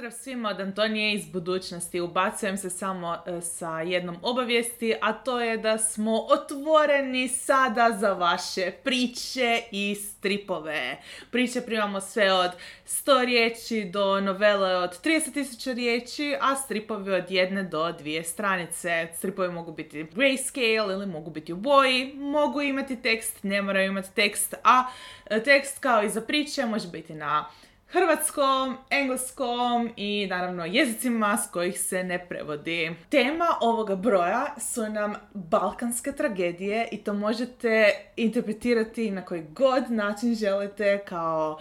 [0.00, 2.00] Pozdrav svima od Antonije iz budućnosti.
[2.00, 8.12] Ubacujem se samo e, sa jednom obavijesti, a to je da smo otvoreni sada za
[8.12, 10.98] vaše priče i stripove.
[11.30, 12.50] Priče primamo sve od
[12.86, 19.08] 100 riječi do novele od 30.000 riječi, a stripovi od jedne do dvije stranice.
[19.16, 24.14] Stripovi mogu biti grayscale ili mogu biti u boji, mogu imati tekst, ne moraju imati
[24.14, 24.84] tekst, a
[25.30, 27.44] e, tekst kao i za priče može biti na
[27.92, 32.96] hrvatskom, engleskom i naravno jezicima s kojih se ne prevodi.
[33.08, 40.34] Tema ovoga broja su nam balkanske tragedije i to možete interpretirati na koji god način
[40.34, 41.60] želite kao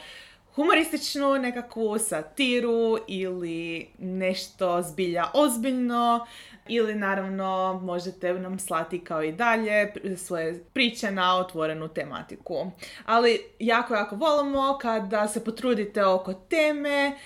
[0.55, 6.25] humorističnu nekakvu satiru ili nešto zbilja ozbiljno
[6.67, 12.72] ili naravno možete nam slati kao i dalje svoje priče na otvorenu tematiku.
[13.05, 17.17] Ali jako, jako volimo kada se potrudite oko teme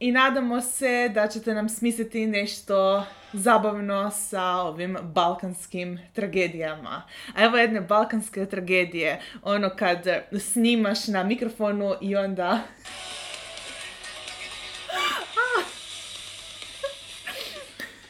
[0.00, 7.02] i nadamo se da ćete nam smisliti nešto zabavno sa ovim balkanskim tragedijama.
[7.34, 10.06] A evo jedne balkanske tragedije, ono kad
[10.40, 12.58] snimaš na mikrofonu i onda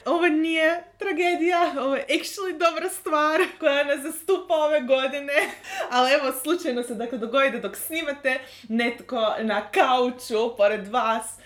[0.05, 5.33] ovo nije tragedija, ovo je actually dobra stvar koja nas zastupa ove godine.
[5.91, 11.39] Ali evo, slučajno se dakle dogodi dok snimate, netko na kauču pored vas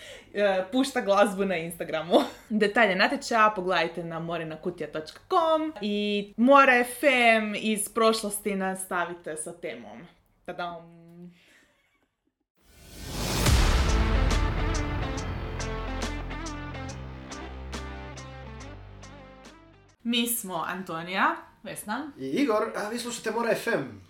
[0.73, 2.15] pušta glazbu na Instagramu.
[2.49, 10.07] Detalje natječaja pogledajte na morinakutija.com i More FM iz prošlosti nastavite sa temom.
[10.45, 10.97] Tadam!
[20.03, 22.13] Mi smo Antonija, Vesna.
[22.19, 24.07] I Igor, a vi slušate Mora FM.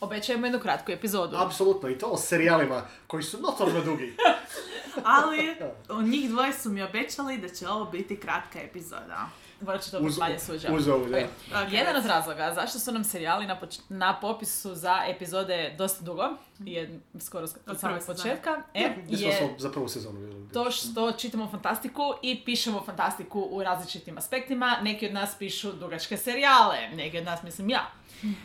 [0.00, 1.36] Obećajemo jednu kratku epizodu.
[1.36, 4.16] Apsolutno, i to o serijalima koji su notorno dugi.
[5.04, 5.56] Ali
[6.02, 9.28] njih dvoje su mi obećali da će ovo biti kratka epizoda.
[9.60, 10.72] Morat ću to uz, suđa.
[10.72, 11.16] Uz ovu, da.
[11.16, 11.72] Okay.
[11.72, 16.22] Jedan od razloga zašto su nam serijali na, poč- na popisu za epizode dosta dugo,
[16.58, 20.48] je skoro od samog početka, e, je za prvu sezonu.
[20.52, 24.76] To što čitamo fantastiku i pišemo fantastiku u različitim aspektima.
[24.82, 27.90] Neki od nas pišu dugačke serijale, neki od nas, mislim ja.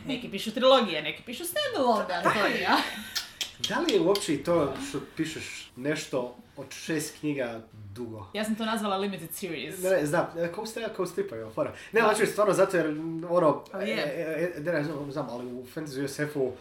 [0.06, 2.76] Neki pišu trilogije, neki pišu standalone, Antonija.
[3.68, 8.26] Da li je uopće to što pišeš nešto od šest knjiga dugo?
[8.32, 9.82] Ja sam to nazvala limited series.
[9.82, 11.72] Ne, ne, znam, kao ste ja kao stripa, je fora.
[11.92, 12.86] Ne, hoću stvarno zato jer,
[13.28, 13.98] ono, oh, yeah.
[13.98, 16.52] e, e, ne, znam, ali u Fantasy USF-u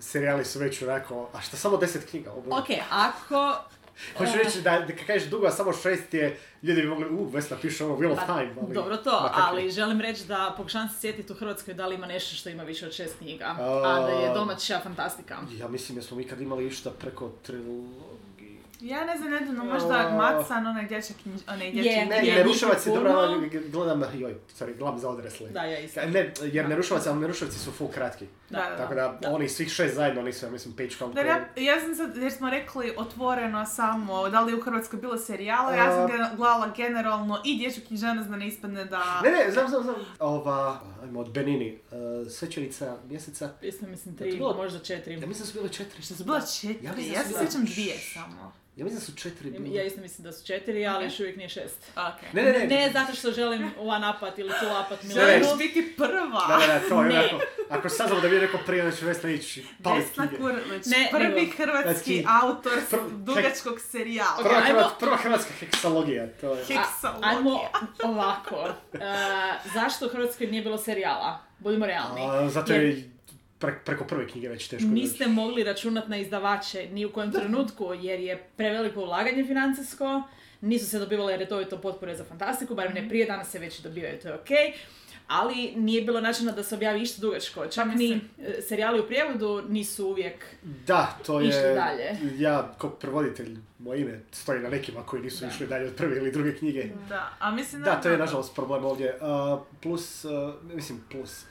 [0.00, 2.32] serijali su već onako, a šta samo deset knjiga?
[2.32, 3.56] Ok, ako
[4.18, 7.24] Hoću reći da, da kad kažeš dugo, a samo šest je, ljudi bi mogli, u,
[7.24, 8.54] Vesna piše ovo of pa, Time.
[8.62, 12.06] Ali, dobro to, ali želim reći da pokušavam se sjetiti u Hrvatskoj da li ima
[12.06, 15.38] nešto što ima više od šest knjiga, a, a da je domaća fantastika.
[15.58, 18.21] Ja mislim da smo mi kad imali išta preko trilogije.
[18.82, 21.40] Ja ne znam, nedavno možda Macan, onaj dječak knjiž...
[21.48, 23.12] Onaj dječak je, ne, je, Neruševac je dobro,
[23.68, 25.50] gledam, joj, sorry, gledam za odrasle.
[25.50, 26.00] Da, ja isto.
[26.06, 28.26] Ne, jer Neruševac, ali Neruševci su full kratki.
[28.50, 29.30] Da, da, Tako da, da.
[29.30, 31.14] oni svih šest zajedno, oni su, ja mislim, page count.
[31.14, 35.00] Da, ja, ja sam sad, jer smo rekli otvoreno samo, da li je u Hrvatskoj
[35.00, 39.20] bilo serijala, ja sam ga gledala generalno i dječju književnost da ne ispadne da...
[39.24, 39.96] Ne, ne, znam, znam, znam.
[40.18, 43.50] Ova, ajmo, od Benini, uh, Svećenica mjeseca.
[43.62, 45.20] Isto mislim tri, bilo, možda četiri.
[45.20, 46.02] Ja mislim su bile četiri.
[46.02, 47.06] Što su bila četiri?
[47.06, 48.52] Ja, ja se sjećam dvije samo.
[48.82, 49.74] Ja mislim da su četiri bili.
[49.74, 51.92] Ja isto mislim da su četiri, ali još uvijek nije šest.
[51.96, 52.32] Okay.
[52.32, 52.66] Ne, ne, ne.
[52.66, 55.28] Ne zato što želim one upat ili two upat Milenu.
[55.28, 56.46] Želiš biti prva.
[56.48, 57.44] Da, da, da, to je onako.
[57.70, 61.40] Ako saznamo da bi neko prije, da će Vesna ići palit Vesna Kurlić, ne, prvi
[61.40, 61.52] nego.
[61.56, 64.36] hrvatski autor pr- dugačkog serijala.
[64.42, 66.64] Prva, okay, hrvat, prva hrvatska heksalogija, to je.
[66.64, 67.30] Heksalogija.
[67.30, 67.60] Ajmo
[68.04, 68.56] ovako.
[68.92, 69.00] Uh,
[69.74, 71.38] zašto u Hrvatskoj nije bilo serijala?
[71.58, 72.20] Budimo realni.
[72.22, 73.12] A, zato je Jer
[73.62, 75.30] pre, preko prve knjige već teško Niste doći.
[75.30, 77.40] mogli računati na izdavače ni u kojem da.
[77.40, 80.22] trenutku, jer je preveliko ulaganje financijsko,
[80.60, 84.28] nisu se dobivale redovito potpore za fantastiku, barem ne prije, danas se već dobivaju, to
[84.28, 84.56] je okej.
[84.56, 84.72] Okay
[85.32, 87.66] ali nije bilo načina da se objavi išta dugačko.
[87.66, 91.48] Čak ni e, serijali u prijevodu nisu uvijek Da, to je...
[91.48, 92.16] Išli dalje.
[92.38, 95.50] Ja, kao prevoditelj, moje ime stoji na nekima koji nisu da.
[95.50, 96.88] išli dalje od prve ili druge knjige.
[97.08, 97.90] Da, a mislim da...
[97.90, 99.18] Da, to je nažalost problem ovdje.
[99.20, 101.44] Uh, plus, uh, mislim, plus,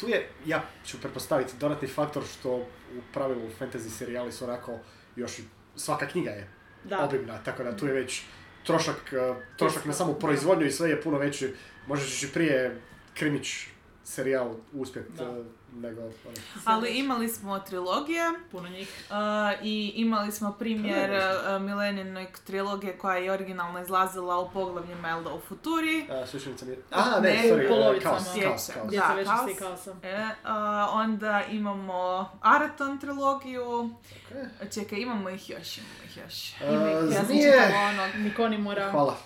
[0.00, 4.78] tu je, ja ću pretpostaviti, dodatni faktor što u pravilu fantasy serijali su onako
[5.16, 5.32] još
[5.76, 6.48] svaka knjiga je
[6.84, 7.04] da.
[7.04, 8.22] obimna, tako da tu je već
[8.64, 9.12] trošak,
[9.56, 11.54] trošak na samu proizvodnju i sve je puno veći.
[11.86, 12.80] Možeš i prije
[13.14, 13.66] krimić
[14.04, 15.44] serijal uspjet Da.
[15.72, 16.00] Uh, nego...
[16.02, 16.12] ono.
[16.64, 19.04] Ali imali smo trilogije Puno njih.
[19.10, 19.16] uh,
[19.66, 25.40] i imali smo primjer uh, Mileninog trilogije koja je originalno izlazila u poglavljima Elda u
[25.40, 26.06] Futuri.
[26.10, 26.78] A, slušanica mi je...
[26.90, 28.14] A, ne, Ne, sorry, u uh, polovicama.
[28.14, 28.92] kaos, kaos, kaos.
[28.92, 29.86] Da, večnosti kaos.
[29.86, 29.94] i kaosa.
[30.02, 30.30] E, uh,
[30.92, 33.90] onda imamo Araton trilogiju.
[34.62, 34.72] Ok.
[34.74, 36.52] Čekaj, imamo ih još, imamo ih još.
[36.60, 37.52] Uh, Ima ih, ja sam zmije.
[37.52, 39.16] čitala onog Nikoni Mora, Hvala.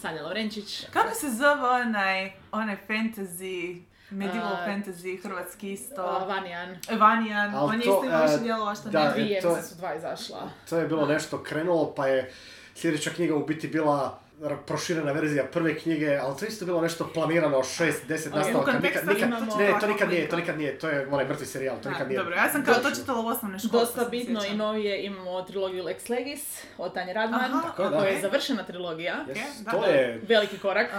[0.00, 0.84] Sanja Lovrenčić.
[0.92, 3.82] Kako se zove onaj, onaj fantasy,
[4.14, 6.76] medieval A, fantasy, hrvatski Uh, isto, Vanijan.
[6.98, 9.10] Vanijan, Al on je to, isto imao više e, dijelova što da, ne.
[9.12, 10.50] Dvije, to- mislim su dva izašla.
[10.68, 12.32] To je bilo nešto krenulo, pa je
[12.74, 14.18] sljedeća knjiga u biti bila
[14.66, 18.72] proširena verzija prve knjige, ali to isto bilo nešto planirano, šest, deset Ok, u nastavaka.
[18.72, 21.46] kontekstu Nikad, nikad, imamo ne, to nikad nije, to nikad nije, to je onaj mrtvi
[21.46, 22.18] serijal, to Da, nikad nije.
[22.18, 23.70] dobro, ja sam kao to čitala u osnovnoj školi.
[23.72, 26.40] Dosta pa bitno i novije imamo trilogiju Lex Legis
[26.78, 27.96] od Tanje Radman, Aha, Tako je, da.
[27.96, 29.24] koja je završena trilogija.
[29.28, 29.86] Yes, to da.
[29.86, 30.20] je...
[30.24, 30.96] Veliki korak u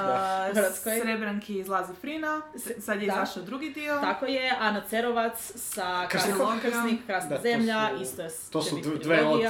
[0.51, 0.99] Hrvatskoj.
[1.01, 2.41] Srebranki izlazi Frina,
[2.79, 3.97] sad je izašao drugi dio.
[4.01, 6.35] Tako je, Ana Cerovac sa Krasnik.
[6.35, 9.41] Krasnik, Krsnik, Krasna zemlja, isto je to su dve od-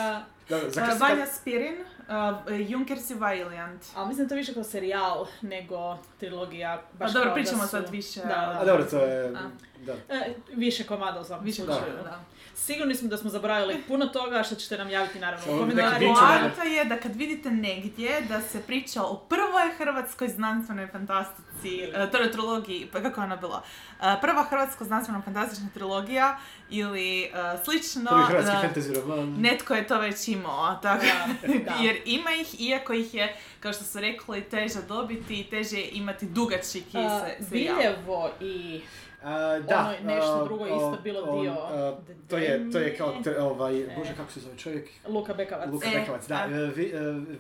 [0.50, 1.76] Krasnika- Vanja Spirin,
[2.08, 2.16] uh,
[2.62, 3.84] Junkers i Valiant.
[3.96, 6.82] Ali mislim to više kao serijal nego trilogija.
[6.92, 8.60] Pa Baš dobro, kao da pričamo su- sad više, Da, da.
[8.62, 9.28] A dobro, to je...
[9.28, 9.50] A.
[9.80, 9.94] Da.
[10.10, 11.94] E, više komada u svakom Više slučaju.
[11.98, 12.04] da.
[12.04, 12.20] da.
[12.56, 16.14] Sigurni smo da smo zaboravili puno toga što ćete nam javiti naravno u komentarima.
[16.14, 22.12] Poanta je da kad vidite negdje da se priča o prvoj hrvatskoj znanstvenoj fantastici, e,
[22.12, 23.64] to je trilogiji, pa kako je ona bila?
[24.02, 26.38] E, Prva hrvatsko znanstveno fantastična trilogija
[26.70, 27.30] ili e,
[27.66, 29.36] slično, Prvi hrvatski fantasy roman.
[29.40, 31.74] netko je to već imao, tako Da, da.
[31.84, 36.26] jer ima ih, iako ih je, kao što su rekli, teže dobiti i teže imati
[36.26, 37.76] dugački se, serijal.
[37.78, 38.82] Biljevo i
[39.26, 41.98] A, da, ono je nešto a, drugo a, isto bilo on, dio a,
[42.30, 43.96] to je, to je kao, te- ovaj, Ne.
[43.98, 44.90] bože kako se zove čovjek?
[45.08, 45.70] Luka Bekavac.
[45.72, 46.36] Luka E, Bekovac, da.
[46.46, 46.86] e, Vi,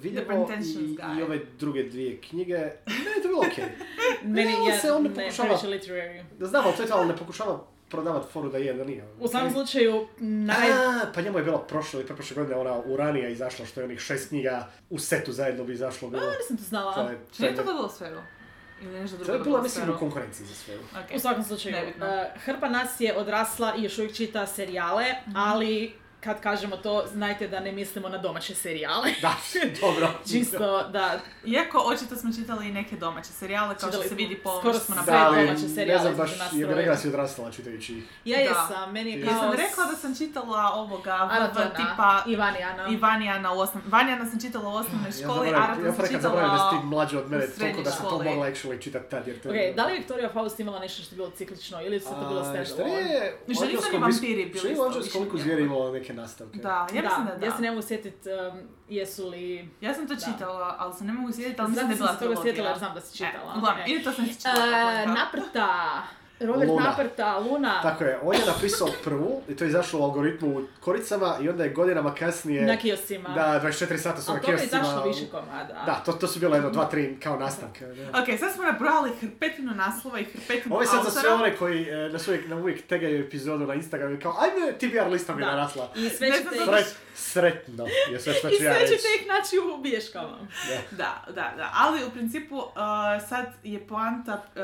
[0.09, 2.71] e, Pretensions i, i ove druge dvije knjige, ne,
[3.13, 3.65] to je bilo okej.
[4.25, 6.23] Meni Ne, on je se on ne ne, pokušava- previše literary.
[6.39, 7.59] Da znam, ali to je to, ali ne pokušava
[7.89, 9.03] prodavati foru da je, da nije.
[9.19, 10.71] U svakom slučaju, naj...
[10.71, 10.75] A,
[11.13, 14.29] pa njemu je bilo prošle ili preprošle godine ona Uranija izašla, što je onih šest
[14.29, 16.09] knjiga u setu zajedno bi izašlo.
[16.09, 16.23] Bilo.
[16.31, 16.93] Nisam to znala.
[16.93, 17.63] To je, to Nije je, to?
[18.81, 20.75] Ili nešto drugo to je bilo, mislim, u konkurenciji za sve.
[20.75, 21.16] Ok.
[21.16, 22.06] U svakom slučaju, Nebitno.
[22.06, 25.38] uh, hrpa nas je odrasla i još uvijek čita serijale, Mhm.
[25.38, 25.94] ali
[26.25, 29.10] kad kažemo to, znajte da ne mislimo na domaće serijale.
[29.22, 29.36] Da,
[29.81, 30.07] dobro.
[30.31, 34.60] Čisto da Iako očito smo čitali i neke domaće serijale, kao što se vidi po
[34.60, 35.38] skoro što smo sve napravili.
[35.38, 38.04] ali domaće ne serijale znam između baš, je rekla si odrastala čitajući ih.
[38.25, 38.44] Ja Da.
[38.44, 39.33] jesam, meni je kao...
[39.33, 42.88] Jesam rekla da sam čitala ovoga Anatona tipa i Vanijana.
[42.89, 43.89] i Vanijana u osnovnoj...
[43.89, 46.81] Vanijana sam čitala u osnovnoj Ja školi, ja sam ponekad zaboravim da si čitala...
[46.81, 49.56] ti mlađa od mene, toliko da sam to mogla actually čitati tad, jer to Ok,
[49.75, 52.44] da li je Victoria Faust imala nešto što je bilo ciklično ili su to bilo
[52.44, 53.38] stand Što nije...
[53.48, 55.39] Ništa, u nisu ni vampiri bili Što isto više liku njemu.
[55.39, 56.57] zvijeri imalo neke nastavke?
[56.59, 57.45] Da, ja mislim da da.
[57.45, 58.59] Ja se ne mogu sjetiti um,
[58.89, 59.69] jesu li...
[59.81, 60.21] Ja sam to Da.
[60.31, 62.35] čitala, ali se ne mogu sjetiti, ali mislim da da je sam bila se toga
[62.35, 62.69] sjetila trilogija.
[62.69, 63.53] jer znam da si čitala.
[63.53, 63.89] E, uglavnom, E.
[63.91, 64.65] ili to sam čitala.
[64.65, 65.13] E, tako da.
[65.13, 66.01] naprta,
[66.39, 66.83] Robert Luna.
[66.83, 70.63] Naprta, Luna, Tako je, on je napisao prvu i to je izašlo u algoritmu u
[70.79, 72.65] koricama i onda je godinama kasnije...
[72.65, 73.29] na kioscima.
[73.29, 74.81] Da, 24 sata su Ali na to je kioscima.
[74.81, 75.83] izašlo više komada.
[75.85, 77.85] Da, to, to su bilo jedno, dva, tri kao nastavke.
[77.85, 78.19] Da.
[78.19, 81.89] Ok, sad smo nabrojali hrpetinu naslova i hrpetinu Ovo je sad za sve one koji
[81.89, 85.41] e, nas uvijek, nam uvijek tegaju epizodu na Instagramu i kao ajme, TBR lista mi
[85.41, 85.51] je Da.
[85.51, 85.91] narasla.
[85.95, 88.95] I sve ćete Sret, sretno je sve što i ću ja sve reći.
[88.95, 90.38] ćete ih naći u bilješkama.
[90.69, 90.97] Da.
[90.97, 92.65] Da, da, da, ali u principu uh,
[93.29, 94.61] sad je poanta uh,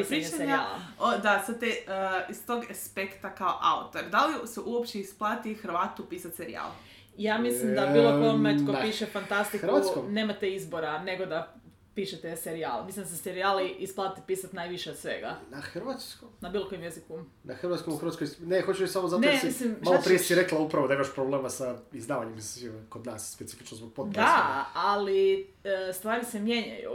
[0.00, 0.60] uh, pričanja.
[1.06, 4.02] O, da, sa te, uh, iz tog aspekta kao autor.
[4.10, 6.70] Da li se uopće isplati Hrvatu pisati serijal?
[7.16, 8.82] Ja mislim da bilo kome tko Ne.
[8.82, 10.12] piše fantastiku Hrvatskom?
[10.12, 11.54] nemate izbora nego da
[11.94, 12.84] pišete serijal.
[12.86, 15.36] Mislim da se serijali isplati pisati najviše od svega.
[15.50, 16.28] Na hrvatskom?
[16.40, 17.18] Na bilo kojem jeziku.
[17.44, 18.28] Na hrvatskom u Hrvatskoj...
[18.40, 20.94] Ne, hoću reći samo zato Ne, jer si mislim, malo prije si rekla upravo da
[20.94, 24.22] imaš problema sa izdavanjem mislim, kod nas, specifično zbog podcasta.
[24.22, 26.90] Da, ali e, stvari se mijenjaju.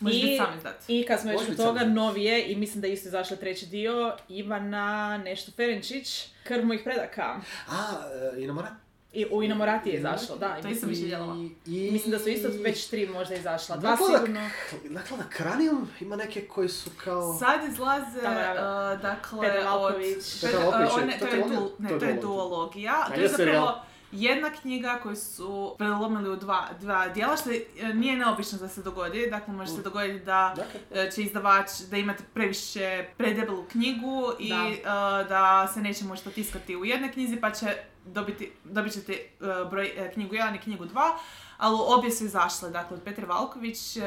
[0.00, 0.74] Možeš I- biti sam izdat.
[0.88, 1.94] I kad smo biti toga samo.
[1.94, 7.40] novije, i mislim da je isto izašao treći dio, Ivana nešto Ferenčić, Krv mojih predaka.
[7.68, 7.92] A,
[8.36, 8.72] e, i na Morat?
[9.12, 10.48] I u Inamorati je izašlo, da.
[10.48, 11.36] To i nisam mislim, više vidjela.
[11.66, 13.76] I, mislim da su isto već tri možda izašla.
[13.76, 14.50] Dva Naklada- sigurno.
[14.84, 17.38] Naklada Kranium ima neke koji su kao...
[17.38, 19.62] Sad izlaze, Tamara- uh, dakle, Petar od...
[19.62, 21.42] Petar Valković je- one- to to je
[21.88, 23.06] to je to je duologija.
[23.14, 23.80] To je zapravo
[24.14, 28.82] jedna knjiga koju su prelomili u dva, dva dijela, što je- nije neobično da se
[28.82, 29.30] dogodi.
[29.30, 34.48] Dakle, može se dogoditi da Dakle, e, će izdavač, da imate previše predebelu knjigu i
[34.48, 34.56] Da.
[34.56, 34.82] e,
[35.24, 37.66] da se neće moći to tiskati u jednoj knjizi, pa će
[38.04, 39.26] dobiti, dobit ćete e,
[39.70, 41.10] broj, e, knjigu 1 i knjigu 2.
[41.58, 44.02] Ali obje su izašle, dakle, od Petre Valković, e,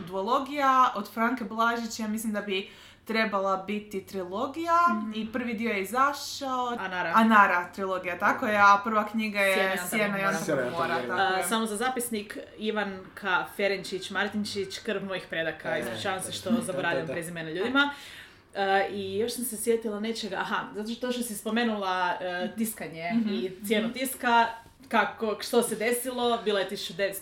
[0.00, 2.70] duologija, od Franke Blažića, ja mislim da bi
[3.06, 4.78] trebala biti trilogija
[5.14, 7.12] i prvi dio je izašao, Anara.
[7.14, 11.44] Anara trilogija, tako je, a prva knjiga je Sjena i Antanog mora, je.
[11.44, 17.50] samo za zapisnik, Ivanka Ferenčić Martinčić, krv mojih predaka, E, ispričavam se što zaboravljam prezimena
[17.50, 17.90] ljudima.
[18.54, 22.50] E, I još sam se sjetila nečega, aha, zato što to što si spomenula e,
[22.56, 24.46] tiskanje i cijenu tiska,
[24.88, 27.12] kako, što se desilo, bila je 1953.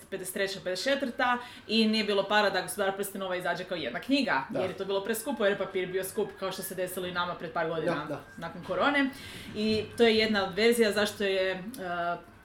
[0.61, 1.37] 54.
[1.68, 4.61] i nije bilo para da gospodar prstenova izađe kao jedna knjiga, Da.
[4.61, 7.12] jer je to bilo preskupo, jer je papir bio skup, kao što se desilo i
[7.12, 8.21] nama pred par godina Da, da.
[8.38, 9.11] nakon korone.
[9.54, 11.61] I to je jedna od verzija zašto je e,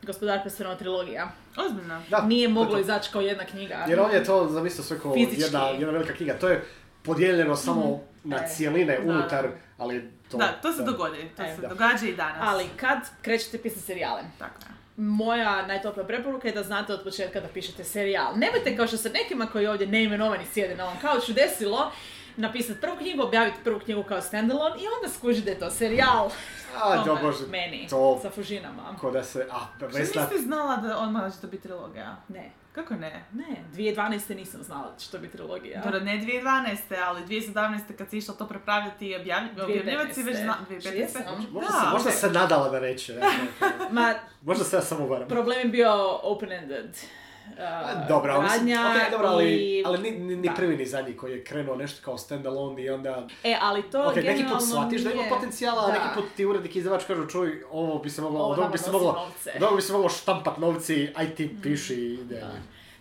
[0.03, 1.31] gospodar prstenova trilogija.
[1.57, 2.01] Ozbiljno.
[2.09, 2.79] Da, nije moglo to.
[2.79, 3.85] izaći kao jedna knjiga.
[3.87, 6.33] Jer on je to zamislio sve kao jedna, jedna velika knjiga.
[6.33, 6.65] To je
[7.03, 9.53] podijeljeno samo na E, cijeline da, unutar, da.
[9.77, 10.37] ali to...
[10.37, 11.29] Da, to se dogodi.
[11.37, 11.67] To E, se da.
[11.67, 12.37] događa i danas.
[12.41, 14.78] Ali kad krećete pisati serijale, Tako je.
[14.99, 18.33] Moja najtoplja preporuka je da znate od početka da pišete serijal.
[18.35, 21.91] Nemojte kao što se nekima koji ovdje neimenovani sjede na ovom kauču desilo,
[22.37, 26.29] napisati prvu knjigu, objaviti prvu knjigu kao standalone i onda skuži da je to serijal.
[26.83, 28.19] A, da, bože, meni, to...
[28.21, 28.95] sa fužinama.
[29.01, 29.47] Ko da se...
[29.51, 30.21] A, Što Vesna...
[30.21, 32.15] niste znala da odmah će to biti trilogija?
[32.27, 33.23] Ne, Kako ne?
[33.33, 34.35] ne, 2012.
[34.35, 35.81] nisam znala da će to biti trilogija.
[35.83, 36.77] Dobro, ne 2012.
[37.05, 37.79] ali 2017.
[37.97, 40.57] kad si išla to prepravljati i objavljivati si već zna...
[40.69, 40.81] 2015.
[40.83, 40.95] 2015.
[40.95, 41.23] Jesam.
[41.51, 43.13] Možda, Da, se, možda se nadala da neće.
[43.13, 43.89] ne, ne, ne.
[43.91, 45.27] Ma, Možda se ja samo varam.
[45.27, 45.91] problem je bio
[46.23, 46.97] open-ended.
[47.51, 48.07] Uh,
[48.43, 51.75] radnja okej, dobro, ali, i- ali ni, ni, ni prvi ni zadnji koji je krenuo
[51.75, 53.27] nešto kao standalone i onda...
[53.43, 55.93] E, ali to Ok, neki put shvatiš da ima potencijala, a Da.
[55.93, 58.91] neki put ti urednik i izdavač kažu čuj, ovo bi se moglo, Ovo bi se
[58.91, 59.27] moglo,
[59.61, 62.35] ovog bi se moglo štampat novci, aj ti piši ide.
[62.35, 62.51] Da.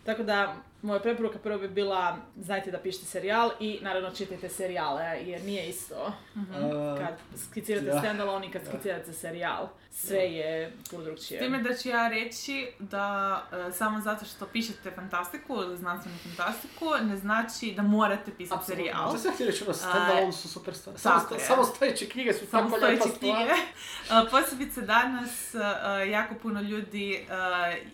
[0.05, 5.05] Tako da, moja preporuka prvo bi bila, znajte da pišete serijal i naravno čitajte serijale,
[5.25, 7.99] jer nije isto A, kad skicirate da.
[7.99, 9.69] standalone i kad skicirate serijal.
[9.91, 11.41] Sve je puno drugčije.
[11.41, 16.19] S time da ću ja reći da e, samo zato što pišete fantastiku ili znanstvenu
[16.19, 18.75] fantastiku ne znači da morate pisati Apsolutno.
[18.85, 19.13] serijal.
[19.13, 20.99] To sam htio reći, ono, standalone su super stvari.
[20.99, 21.41] Samo, je.
[21.41, 23.19] samo stojeće knjige su Samo tako lijepa stvar.
[23.19, 23.53] knjige.
[24.11, 25.59] E, Posebice danas e,
[26.11, 27.27] jako puno ljudi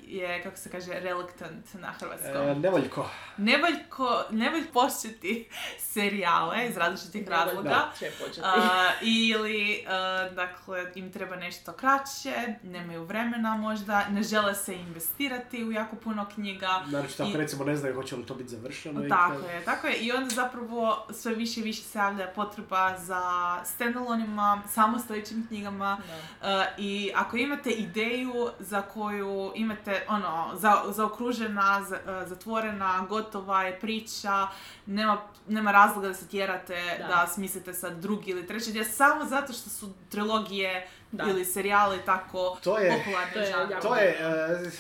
[0.06, 2.48] je, kako se kaže, reluctant na hrvatskom.
[2.48, 3.10] E, nevoljko.
[3.36, 5.48] Nevoljko, nevoljko početi
[5.92, 7.68] serijale iz različitih razloga.
[7.68, 8.40] Da, će početi.
[8.44, 8.56] A,
[9.02, 9.92] ili, a,
[10.30, 16.26] dakle, im treba nešto kraće, nemaju vremena možda, ne žele se investirati u jako puno
[16.34, 16.82] knjiga.
[16.86, 19.08] Naročito ako I- recimo ne znaju hoće li to biti završeno.
[19.08, 19.96] Tako je, tako je.
[19.96, 23.22] I onda zapravo sve više i više se javlja potreba za
[23.64, 25.98] standalonima, samostojećim knjigama.
[26.42, 26.58] Da.
[26.58, 32.28] Uh, I ako imate ideju za koju imate, ono, za, zaokružena, za- uh,
[32.64, 34.46] zatvorena, gotova je priča,
[34.86, 35.18] nema,
[35.48, 37.06] nema razloga da se tjerate Da.
[37.06, 41.24] da, smislite sad drugi ili treći dio, samo zato što su trilogije Da.
[41.24, 43.82] ili serijali tako To je- popularni to je žanr.
[43.82, 44.16] To je,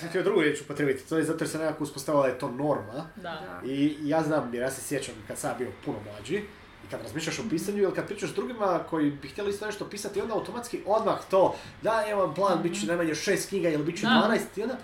[0.02, 2.50] uh, htio drugu riječ upotrebiti, to je zato jer se nekako uspostavila da je to
[2.50, 3.06] norma.
[3.16, 3.60] Da.
[3.64, 6.36] I ja znam, jer ja se sjećam kad sam bio puno mlađi,
[6.86, 9.84] i kad razmišljaš o pisanju ili kad pričaš s drugima koji bi htjeli isto nešto
[9.84, 13.84] pisati, onda automatski odmah to, da, evo vam plan, bit će najmanje šest knjiga ili
[13.84, 14.06] bit će.
[14.06, 14.76] 12 i onda,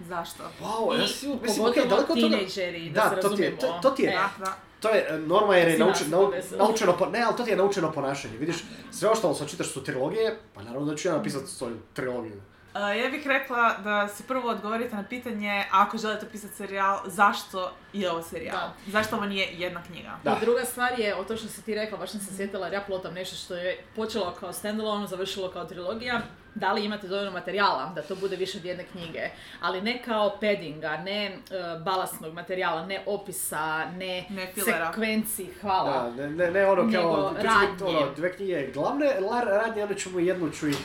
[0.00, 0.42] Zašto?
[0.62, 2.28] wow, ja si, mislim, pogotovo okej, daleko od toga.
[2.28, 4.52] tinejdžeri, da, Da, se to ti je- to- to ti je- E, Da, da.
[4.80, 5.78] To je e, norma jer je
[6.58, 8.36] naučeno, po- ne, ali to ti je naučeno ponašanje.
[8.36, 8.56] Vidiš,
[8.92, 12.36] sve ostalo što čitaš su trilogije, pa naravno da ću ja napisati svoju trilogiju.
[12.74, 17.72] Uh, ja bih rekla da se prvo odgovorite na pitanje ako želite pisati serijal, zašto
[17.92, 18.56] je ovo serijal?
[18.56, 18.72] Da.
[18.88, 20.10] Zašto ovo nije jedna knjiga?
[20.24, 20.32] Da.
[20.32, 22.74] I druga stvar je, o to što si ti rekla, baš sam se sjetila jer
[22.74, 26.20] ja plotam nešto što je počelo kao standalone, završilo kao trilogija,
[26.56, 29.20] da li imate dovoljno materijala da to bude više od jedne knjige,
[29.60, 31.38] ali ne kao paddinga, ne e,
[31.80, 36.10] balastnog materijala, ne opisa, ne, Ne sekvenci, hvala.
[36.10, 37.96] Da, ne, ne, ne ono kao, biti radnje.
[37.96, 40.76] ono, dve knjige glavne la- radnje, onda ćemo jednu ću ih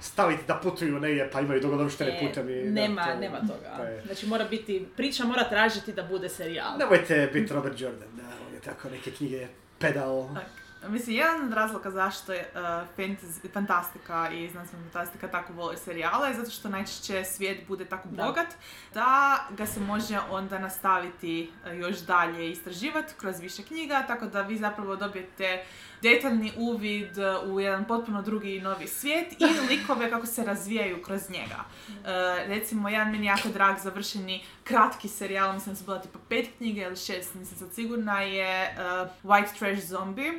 [0.00, 2.64] staviti da putuju negdje pa imaju dogodovštene E, putem i...
[2.64, 3.76] da, nema, to- nema toga.
[3.76, 6.78] to je- Znači mora biti, priča mora tražiti da bude serijal.
[6.78, 9.46] Nemojte biti Robert Jordan, da, on je tako neke knjige
[9.78, 10.30] pedao.
[10.34, 10.65] Tak.
[10.88, 12.60] Mislim, jedan od razloga zašto je uh,
[12.96, 18.08] fantasy, fantastika i znanstvena fantastika tako vole serijale je zato što najčešće svijet bude tako
[18.08, 18.24] Da.
[18.24, 18.46] bogat
[18.94, 24.42] da ga se može onda nastaviti uh, još dalje istraživati kroz više knjiga, tako da
[24.42, 25.64] vi zapravo dobijete
[26.02, 31.02] detaljni uvid uh, u jedan potpuno drugi i novi svijet i likove kako se razvijaju
[31.02, 31.64] kroz njega.
[31.88, 32.04] Uh,
[32.46, 36.80] recimo, jedan meni jako drag završeni kratki serijal, mislim da su bila tipa pet knjige
[36.80, 40.32] ili šest, nisam sad sigurna, je uh, White Trash Zombie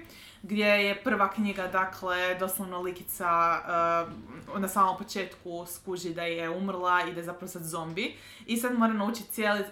[0.47, 3.59] gdje je prva knjiga, dakle, doslovno likica
[4.55, 8.15] uh, na samom početku skuži da je umrla i da je zapravo sad zombi.
[8.45, 9.67] I sad mora naučiti cijeli, uh,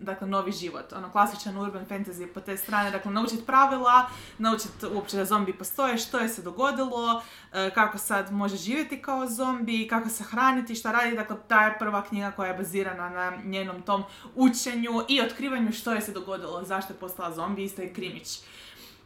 [0.00, 0.92] dakle, novi život.
[0.92, 4.08] Ono, klasičan urban fantasy po te strane, dakle, naučiti pravila,
[4.38, 9.26] naučiti uopće da zombi postoje, što je se dogodilo, uh, kako sad može živjeti kao
[9.26, 13.32] zombi, kako se hraniti, šta radi, dakle, ta je prva knjiga koja je bazirana na
[13.44, 17.92] njenom tom učenju i otkrivanju što je se dogodilo, zašto je postala zombi, isto je
[17.92, 18.40] krimić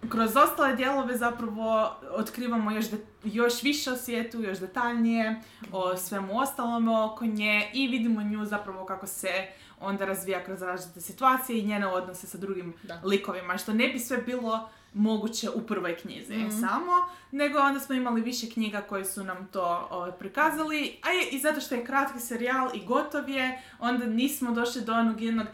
[0.05, 5.41] kroz ostale dijelove zapravo otkrivamo još, de- još više o svijetu, još detaljnije
[5.73, 9.47] o svemu ostalome oko nje i vidimo nju zapravo kako se
[9.81, 13.01] onda razvija kroz različite situacije i njene odnose sa drugim Da.
[13.05, 13.59] likovima.
[13.59, 16.51] Što ne bi sve bilo moguće u prvoj knjizi Mhm.
[16.51, 16.93] samo,
[17.31, 21.39] nego onda smo imali više knjiga koje su nam to ovaj, prikazali, a je i
[21.39, 25.47] zato što je kratki serijal i gotov je, onda nismo došli do onog jednog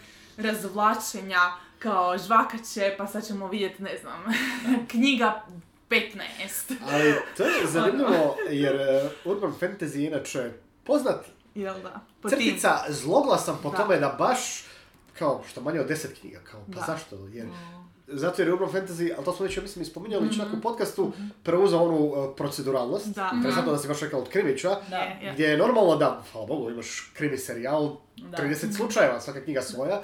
[0.54, 1.40] razvlačenja
[1.80, 4.24] kao žvakaće, pa sad ćemo vidjeti, ne znam,
[4.90, 5.42] knjiga
[5.90, 6.10] 15.
[6.82, 8.82] Ali to je zanimljivo jer uh,
[9.26, 10.50] Urban Fantasy inače
[10.84, 12.00] poznat Jel da?
[12.22, 12.38] Po tim.
[12.38, 13.76] crtica zloglasan po Da.
[13.76, 14.64] tome da baš
[15.18, 16.84] kao što manje od deset knjiga, kao pa Da.
[16.86, 17.16] zašto?
[17.26, 17.46] Jer,
[18.08, 20.58] zato jer je Urban Fantasy, ali to smo već ja mislim i spominjali čak Mhm.
[20.58, 23.06] u podcastu, preuzeo onu uh, proceduralnost.
[23.06, 23.30] Da.
[23.34, 24.76] Interesantno da si baš rekao od krimića,
[25.32, 28.36] gdje je normalno da, hvala Bogu, imaš krimi serijal, Da.
[28.38, 30.02] 30 slučajeva, svaka knjiga svoja,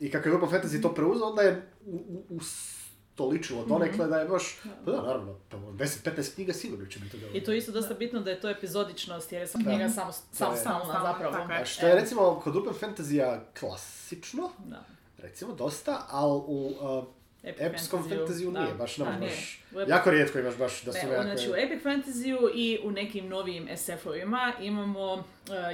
[0.00, 4.28] i kako je Urban Fantasy to preuzeo, onda je u, u, ustoličilo donekle da je
[4.28, 7.36] baš, pa da, naravno, pa 10-15 knjiga sigurno će biti dobro.
[7.38, 10.12] I to je isto dosta bitno da je to epizodičnost, jer je sam knjiga samo,
[10.32, 11.32] samostalna zapravo.
[11.32, 14.84] tako što je recimo kod Urban Fantasy klasično, Da.
[15.18, 17.04] recimo dosta, ali u uh,
[17.42, 19.18] Epic epskom fantasy nije, baš nije.
[19.20, 23.28] baš, jako rijetko imaš baš da su Ne, znači u Epic Fantasy-u i u nekim
[23.28, 25.22] novijim SF-ovima imamo uh,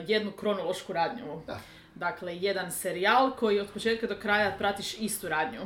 [0.06, 1.40] jednu kronološku radnju.
[1.46, 1.60] Da.
[1.94, 5.60] Dakle, jedan serijal koji od početka do kraja pratiš istu radnju.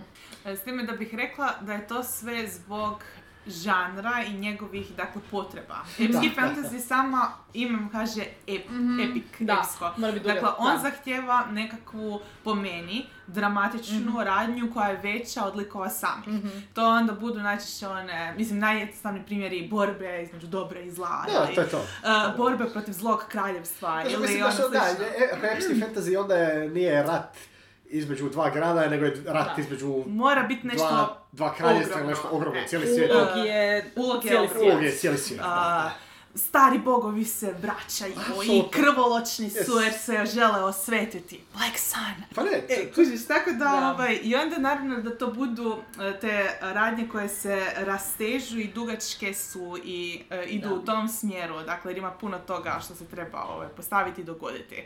[0.44, 3.02] E, S time da bih rekla da je to sve zbog
[3.48, 5.76] žanra i njegovih, dakle, potreba.
[5.98, 8.66] Epski Da, fantasy sama imam kaže ep,
[9.10, 9.90] epik, Da, epsko.
[10.24, 10.78] Dakle, on da.
[10.82, 16.28] zahtjeva nekakvu, po meni, dramatičnu radnju koja je veća od likova samih.
[16.74, 21.24] To onda budu najčešće one, mislim, najjednostavniji primjeri borbe između dobre i zla.
[21.32, 21.78] Da, ili, to je to.
[21.78, 25.04] uh, borbe protiv zlog kraljevstva Znači, ili mislim ono da što, da, slično.
[25.48, 27.36] e, epski fantasy, onda je, nije rat
[27.88, 29.62] između dva grada, nego je rat Da.
[29.62, 32.06] između Mora biti nešto dva, dva ogromno.
[32.06, 33.10] nešto ogromno, E, cijeli svijet.
[33.12, 34.64] Ulog je Ulog je cijeli svijet.
[34.64, 35.82] Ulog je cijeli svijet, da, A,
[36.34, 36.38] da.
[36.38, 38.12] stari bogovi se vraćaju
[38.44, 39.82] i krvoločni su Yes.
[39.82, 41.40] jer se žele osvetiti.
[41.52, 42.24] Black Sun.
[42.34, 43.92] Pa ne, E, kužiš, tako da, Da.
[43.92, 49.34] ovaj, i onda naravno da to budu e, te radnje koje se rastežu i dugačke
[49.34, 50.74] su i e, idu Da.
[50.74, 54.84] u tom smjeru, dakle jer ima puno toga što se treba ovaj, postaviti i dogoditi.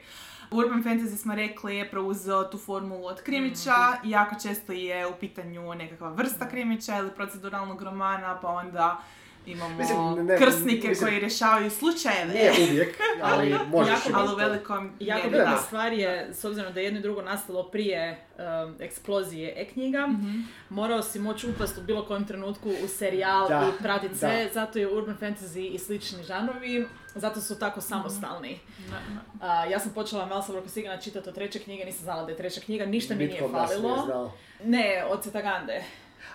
[0.52, 4.08] Urban Fantasy smo rekli je preuzeo tu formulu od krimića, Mhm.
[4.08, 9.00] jako često je u pitanju nekakva vrsta krimića ili proceduralnog romana, pa onda
[9.46, 12.34] imamo Mislim, ne- krsnike mislim- koji rješavaju slučajeve.
[12.34, 15.56] nije uvijek, ali Ali možeš jako- Ali u velikom Jako bitna da.
[15.56, 18.24] stvar je, s obzirom da je jedno i drugo nastalo prije
[18.64, 20.40] um, eksplozije e-knjiga, Mhm.
[20.70, 24.78] morao si moći upast u bilo kojem trenutku u serijal Da, i pratiti sve, zato
[24.78, 28.58] je urban fantasy i slični žanrovi, zato su tako samostalni.
[28.80, 28.96] Da,
[29.40, 29.46] da.
[29.46, 32.36] A, ja sam počela malo sam Sigana čitati od treće knjige, nisam znala da je
[32.36, 34.32] treća knjiga, ništa mi Nitko nije falilo.
[34.64, 35.82] Ne, od Setagande.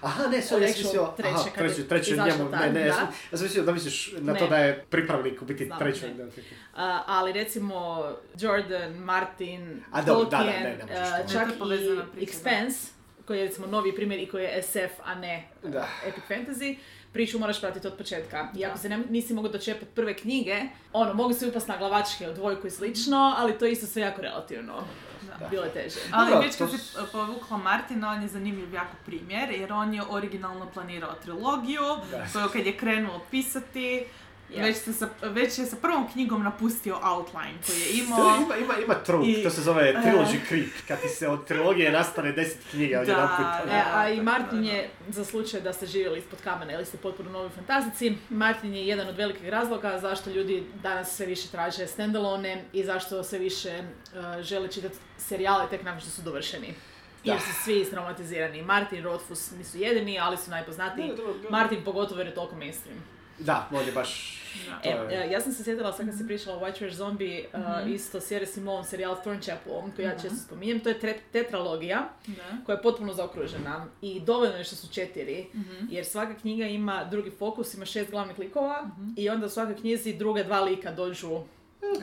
[0.02, 2.94] Aha, ne, Od sorry, ja sam mislio, treće, aha, treći, treći njemu, ne, ne, ja
[2.94, 3.12] sam, da.
[3.32, 4.50] ja sam mislio da misliš na to Ne.
[4.50, 6.06] da je pripravnik u biti Znam, treći.
[6.08, 6.26] ne.
[6.76, 8.06] A, ali recimo
[8.40, 11.34] Jordan, Martin, A, dobro, da, da, Tolkien, ne, ne to.
[11.34, 12.26] čak to i.
[12.26, 12.88] Expanse,
[13.26, 15.88] koji je recimo novi primjer i koji je SF, a ne uh, Da.
[16.06, 16.78] Epic Fantasy,
[17.14, 18.48] priču moraš pratiti od početka.
[18.56, 20.62] I ako se ne, nisi mogao dočepati prve knjige,
[20.94, 24.02] ono, mogu se upast na glavačke u dvojku i slično, ali to je isto sve
[24.02, 24.84] jako relativno.
[25.40, 25.48] Da.
[25.48, 26.00] Bilo je teže.
[26.12, 29.74] Ali Dobro, već to kad si s- povukla Martina, on je zanimljiv jako primjer, jer
[29.74, 32.26] on je originalno planirao trilogiju, Da.
[32.34, 34.06] koju kad je krenuo pisati,
[34.52, 38.20] Već, se sa, već je sa prvom knjigom napustio outline koji je imao.
[38.38, 41.92] ima, ima, ima trup, I- to se zove trilogy creep, kad ti se od trilogije
[41.92, 43.46] nastane deset knjiga Da, odjedanput.
[43.66, 43.72] da.
[43.72, 47.30] E, a i Martin je, za slučaj da ste živjeli ispod kamena ili ste potpuno
[47.30, 52.64] novi fantastici, Martin je jedan od velikih razloga zašto ljudi danas sve više traže standalone
[52.74, 56.74] i zašto sve više uh, žele čitati serijale tek nakon što su dovršeni.
[57.24, 57.42] Jer Da.
[57.42, 58.62] su svi istraumatizirani.
[58.62, 61.12] Martin, Rothfuss nisu jedini, ali su najpoznatiji.
[61.50, 62.98] Martin pogotovo jer je toliko mainstream.
[63.40, 64.34] Da, on je baš...
[64.66, 64.80] Da.
[64.84, 67.46] E, je- e, ja sam se sjetila sad kad si pričala o White Trash Zombie,
[67.54, 67.94] uh, Mhm.
[67.94, 70.22] isto Sierra Simone serijal Thornchapel, koji ja Mhm.
[70.22, 72.44] često spominjem, to je tre- tetralogija Da.
[72.66, 75.86] koja je potpuno zaokružena i dovoljno je što su četiri, Mhm.
[75.90, 80.14] jer svaka knjiga ima drugi fokus, ima šest glavnih likova i onda u svakoj knjizi
[80.14, 81.40] druge dva lika dođu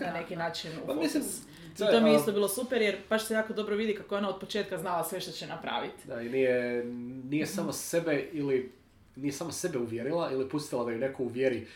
[0.01, 1.03] na neki način u Pa fokus.
[1.05, 1.23] mislim,
[1.67, 3.95] I to je, to mi je isto bilo super jer baš se jako dobro vidi
[3.95, 6.09] kako je ona od početka znala sve što će napraviti.
[6.09, 6.85] Da, i nije,
[7.25, 8.73] nije samo sebe ili
[9.17, 11.67] nije samo sebe uvjerila ili pustila da ju neko uvjeri.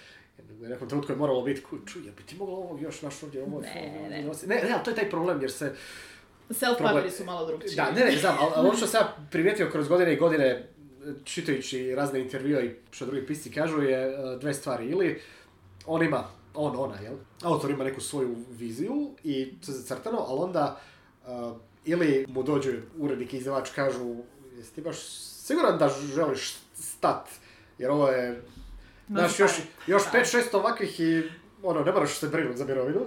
[0.61, 3.23] U nekom trenutku je moralo biti, "Ku, čuj, jel bi ti mogla ovog još naš
[3.23, 4.23] ovdje, ovo, Ne, ne.
[4.23, 5.73] nosi?" ne, ne, ali to je taj problem jer se,
[6.79, 7.77] Problem- su malo drugčiji.
[7.77, 10.69] da, ne, ne, znam, ali, ali ono što sam ja primijetio kroz godine i godine
[11.25, 14.87] čitajući razne intervjue i što drugi pisci kažu je e, dve stvari.
[14.87, 15.21] Ili
[15.87, 16.25] on ima,
[16.55, 17.15] on, ona, jel?
[17.43, 20.81] Autor ima neku svoju viziju i to je zacrtano, ali onda
[21.27, 21.29] e,
[21.85, 24.17] ili mu dođu urednik i izdavač kažu
[24.57, 24.97] jesi ti baš
[25.43, 27.29] siguran da želiš stat?
[27.79, 28.43] Jer ovo je,
[29.09, 29.53] znaš, još,
[29.87, 30.11] još Da.
[30.13, 31.23] pet, šest ovakvih i
[31.63, 33.01] ono, ne moraš se brinuti za mirovinu,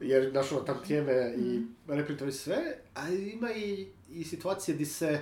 [0.00, 2.56] jer znaš ono tam tijeme i reprintovi sve,
[2.94, 5.20] a ima i, i situacije di se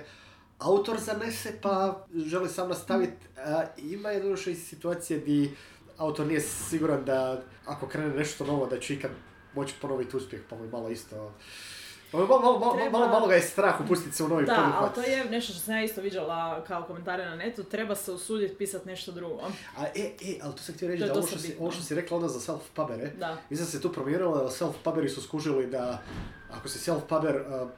[0.59, 3.27] autor zanese pa želi sam nastaviti.
[3.37, 5.51] A, ima je doduše i situacije di
[5.97, 9.11] autor nije siguran da ako krene nešto novo da će ikad
[9.53, 11.33] moći ponoviti uspjeh, pa mu je malo isto...
[12.13, 14.81] Malo, malo, malo, Treba- malo, malo ga je strah upustiti se u novi Da, poduhvat.
[14.83, 18.11] ali to je nešto što sam ja isto viđala kao komentare na netu, treba se
[18.11, 19.41] usuditi pisati nešto drugo.
[19.77, 21.95] A, e, e, ali to sam htio reći da ovo što, si, ovo što si
[21.95, 23.37] rekla onda za self-pubere, Da.
[23.49, 26.01] mislim da se tu promijenilo, da self-puberi su skužili da
[26.51, 27.69] ako si self-puber, uh,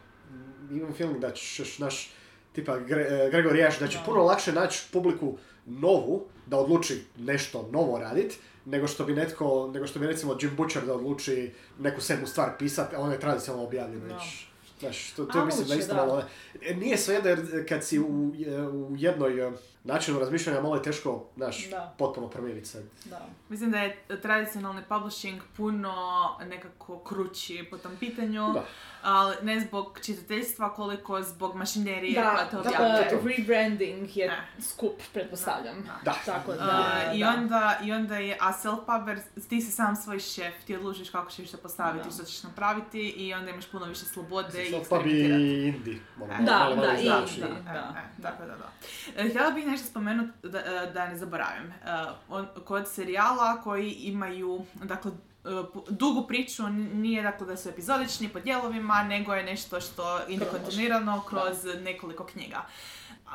[0.71, 2.11] imam feeling da ćeš naš,
[2.53, 4.03] tipa Gre, Gregor Jaš, da će Da.
[4.03, 8.33] puno lakše naći publiku novu, da odluči nešto novo radit,
[8.65, 12.49] nego što bi netko, nego što bi recimo Jim Butcher da odluči neku sedmu stvar
[12.59, 14.13] pisat, a on je tradicionalno objavljen Da.
[14.13, 14.47] već.
[14.79, 16.23] Znaš, to, to mislim da isto malo...
[16.61, 18.31] e, Nije svejedno jer kad si u,
[18.73, 19.51] u jednoj e,
[19.83, 21.93] načinu razmišljanja malo je teško, znaš, Da.
[21.97, 22.83] potpuno promijeniti se.
[23.05, 23.25] Da.
[23.49, 25.93] Mislim da je tradicionalni publishing puno
[26.41, 28.63] nekako krući po tom pitanju, Da.
[29.03, 33.09] ali ne zbog čitateljstva koliko zbog mašinerije Da, koja to da, objavljuje.
[33.11, 33.27] to.
[33.27, 34.37] rebranding je E.
[34.61, 35.89] skup, pretpostavljam.
[36.05, 36.13] Da.
[36.25, 36.63] Tako da,
[37.09, 37.29] Uh, I da.
[37.29, 39.19] onda, i onda je, a self-puber,
[39.49, 42.11] ti si sam svoj šef, ti odlučiš kako ćeš to postaviti, Da.
[42.11, 46.01] što ćeš napraviti i onda imaš puno više slobode i Pa bi eksperimentirati.
[46.39, 46.43] Da,
[46.77, 47.53] da, i izaći, Indi.
[47.63, 47.93] Da, Da.
[48.09, 48.69] e, tako da, da.
[49.17, 51.67] E, Htjela bih nešto spomenuti da, e, da ne zaboravim.
[51.67, 51.73] E,
[52.29, 55.47] on- kod serijala koji imaju, dakle, e,
[55.89, 61.21] dugu priču, nije dakle da su epizodični po dijelovima, nego je nešto što ide kontinuirano
[61.21, 62.65] kroz nekoliko knjiga.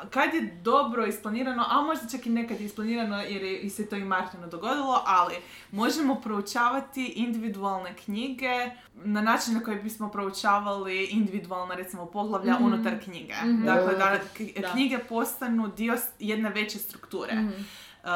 [0.03, 3.95] Kad je dobro isplanirano, a možda čak i nekad je isplanirano jer je se to
[3.95, 5.35] i Martinu dogodilo, ali
[5.71, 12.63] možemo proučavati individualne knjige na način na koji bismo proučavali individualna recimo poglavlja Mhm.
[12.65, 13.33] unutar knjige.
[13.35, 13.65] Mhm.
[13.65, 14.71] Dakle, da k- Da.
[14.71, 17.33] knjige postanu dio jedne veće strukture.
[17.35, 17.61] Mhm.
[18.01, 18.09] Uh,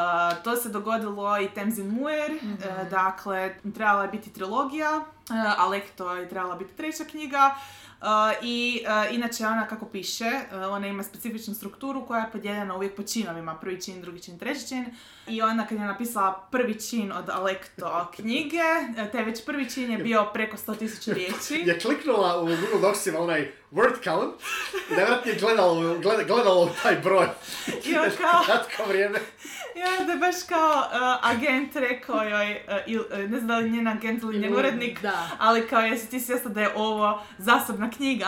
[0.43, 2.53] to se dogodilo i Tamsin Muir, Mhm.
[2.53, 5.03] uh, dakle, trebala je biti trilogija, uh,
[5.59, 7.55] a Lekto je trebala biti treća knjiga.
[8.01, 8.07] Uh,
[8.41, 12.95] I uh, inače ona kako piše, uh, ona ima specifičnu strukturu koja je podijeljena uvijek
[12.95, 14.85] po činovima, prvi čin, drugi čin, treći čin.
[15.27, 18.61] I ona kad je napisala prvi čin od Alekto knjige,
[19.11, 21.53] te već prvi čin je bio preko 100.000 riječi.
[21.69, 24.33] Je kliknula u Google Docsima onaj word count
[24.89, 27.27] nevjerojatno je gledalo, gleda, gledalo taj broj.
[27.83, 29.19] I on kao, vrijeme.
[29.75, 33.57] I onda je baš kao uh, agent rekao joj, uh, il- uh, ne znam da
[33.57, 35.29] li njen agent ili njen urednik, Da.
[35.39, 38.27] ali kao jesi ti svjesna da je ovo zasebna knjiga.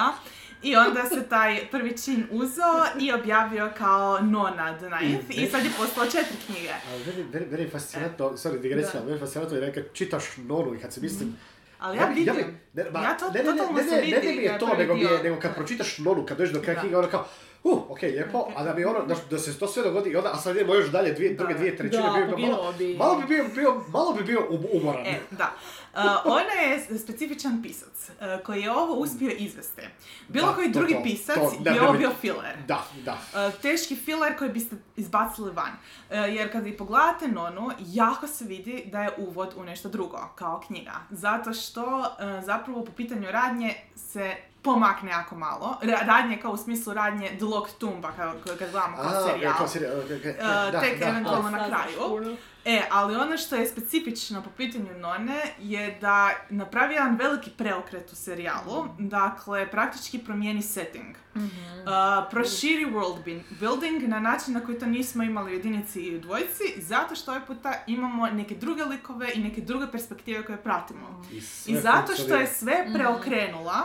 [0.64, 2.66] I onda se taj prvi čin uzeo
[3.00, 6.70] i objavio kao Nona the Ninth i sad je poslao četiri knjige.
[6.86, 9.12] Ali je fascinantno, sorry, digresija, Da.
[9.12, 11.36] je fascinantno jer kad čitaš Nonu i kad si mislim...
[11.80, 12.60] Ali ja bi- bi- vidim.
[12.74, 14.42] ne, ma, Ja to- ne, ne, ne, totalno ne, se ne, ne, ne mi da
[14.42, 15.24] je je to, prvi nego, mi je, dio.
[15.24, 16.82] nego kad pročitaš Nonu, kad dođeš do kraja Da.
[16.82, 17.28] knjiga, onda kao,
[17.66, 20.32] uh, ok, lijepo, a da bi ono, da, da se to sve dogodi, i onda,
[20.34, 22.96] a sad idemo još dalje, dvije, druge dvije trećine, Da, bio bi malo, bi.
[22.98, 25.06] malo bi bio, bio, malo bi bio um- umoran.
[25.06, 25.54] E, da.
[25.94, 29.82] Uh, ona je specifičan pisac uh, koji je ovo uspio izvesti.
[30.28, 32.58] Bilo Da, koji to, drugi to, pisac to, ne, je ovo bi- bio filler.
[32.68, 33.14] Da, da.
[33.48, 35.72] Uh, teški filler koji biste izbacili van.
[35.72, 40.30] Uh, jer kad i pogledate Nonu, jako se vidi da je uvod u nešto drugo,
[40.36, 40.94] kao knjiga.
[41.10, 42.06] Zato što uh,
[42.46, 45.78] zapravo po pitanju radnje se pomakne jako malo.
[45.82, 49.54] Ra- radnje kao u smislu radnje The Locked Tomba, kao, kad gledamo kao A, serijal.
[49.58, 51.06] kao serijal, ok, ok, Uh, da, tek da.
[51.06, 52.38] eventualno na kraju.
[52.66, 58.12] E, ali ono što je specifično po pitanju None je da napravi jedan veliki preokret
[58.12, 61.16] u serijalu, dakle, praktički promijeni setting.
[61.36, 61.46] Mhm.
[61.46, 61.86] Uh,
[62.32, 66.64] proširi world building na način na koji to nismo imali u jedinici i u dvojici,
[66.78, 71.24] zato što ovaj puta imamo neke druge likove i neke druge perspektive koje pratimo.
[71.66, 73.82] I, zato što je sve preokrenula,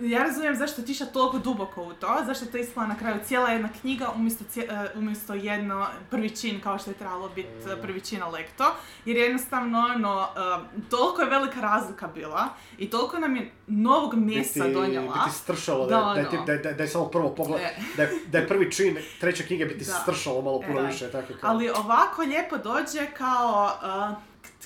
[0.00, 3.16] ja razumijem zašto je tiša toliko duboko u to, zašto je to ispala na kraju
[3.24, 7.48] cijela jedna knjiga umjesto, cije- e, umjesto jedno prvi čin kao što je trebalo biti
[7.68, 8.64] e, prvi čin Lekto,
[9.04, 10.28] jer jednostavno ono,
[10.76, 15.14] e, toliko je velika razlika bila i toliko nam je novog mjesta donijela.
[15.16, 16.14] biti stršalo, Da, da, ono.
[16.14, 17.74] da, je- da, je- da je samo prvo pogled, E.
[17.96, 20.86] da, je, da je prvi čin treće knjige biti stršalo malo E, puno da.
[20.86, 21.50] više, tako kao.
[21.50, 23.70] Ali ovako lijepo dođe kao
[24.10, 24.16] uh,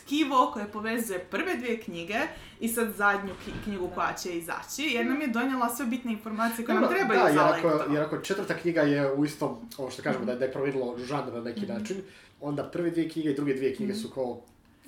[0.08, 2.18] tkivo koje povezuje prve dvije knjige
[2.60, 3.32] i sad zadnju
[3.64, 7.26] knjigu koja će izaći, jer nam je donijela sve bitne informacije koje nam trebaju da,
[7.26, 10.38] za jer ako, jer ako četvrta knjiga je u istom, ovo što kažemo, da, je-
[10.38, 11.96] da je promijenilo žanr na neki način,
[12.40, 14.40] onda prve dvije knjige i druge dvije knjige su kao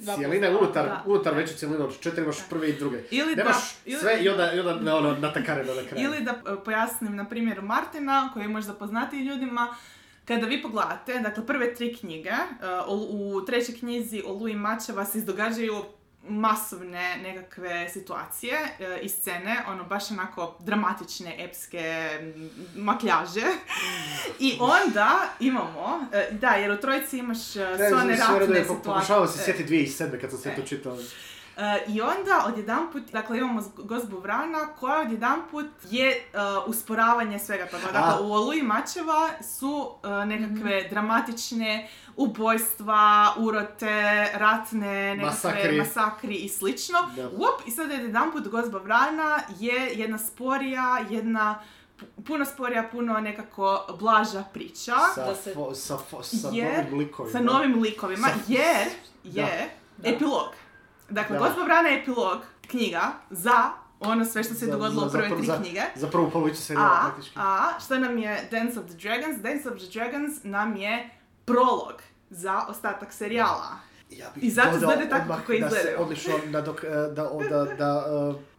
[0.07, 1.03] cijeline unutar, da.
[1.07, 3.03] unutar veće od četiri imaš prve i druge.
[3.11, 6.05] Ili da- Nemaš ili- sve i onda, i onda ne, ono, natakareno na kraju.
[6.05, 9.75] Ili da e, pojasnim na primjeru Martina, koji je možda poznatiji ljudima,
[10.31, 12.37] kada vi pogledate, dakle prve tri knjige, e,
[12.89, 15.85] u, trećoj knjizi o Lui Mačeva se izdogađaju
[16.29, 22.11] masovne nekakve situacije e, i scene, ono baš onako dramatične, epske
[22.77, 23.47] makljaže.
[24.39, 28.77] I onda imamo, e, da, jer u trojici imaš e, sve one ratne situacije.
[28.85, 30.21] Pokušavam se E, sjetiti 2007.
[30.21, 30.57] kad sam sve E.
[30.57, 30.97] to čitao.
[31.87, 36.21] I onda odjedanput, dakle imamo gosbu Vrana koja odjedanput je e,
[36.67, 37.83] usporavanje svega toga.
[37.85, 39.91] Dakle, u Oluji Mačeva su
[40.23, 43.03] e, nekakve dramatične ubojstva,
[43.39, 44.03] urote,
[44.35, 45.79] ratne, nekakve Masakri.
[45.79, 46.99] masakri i slično.
[47.33, 51.61] Uop, i sada jedanput gosba Vrana je jedna sporija, jedna
[51.99, 54.95] pu- puno sporija, puno nekako blaža priča.
[55.15, 57.33] Sa, Da se- fo- sa, fo- sa Jer- novim likovima.
[57.33, 58.89] Sa novim likovima, Sa- jer
[59.37, 60.09] je Da.
[60.09, 60.49] epilog.
[61.11, 61.41] Dakle, Da.
[61.41, 63.71] Gospa Vrana je epilog knjiga za
[64.01, 65.83] ono sve što se Za- dogodilo u prve za- tri za- knjige.
[65.95, 67.35] Za prvu polovicu serijala praktički.
[67.37, 69.39] a što nam je Dance of the Dragons?
[69.39, 71.11] Dance of the Dragons nam je
[71.45, 71.95] prolog
[72.31, 73.77] za ostatak serijala.
[74.11, 77.65] Ja bih I zato izgleda tako kako Da se odlično nadok, e, da, o- da,
[77.65, 78.05] da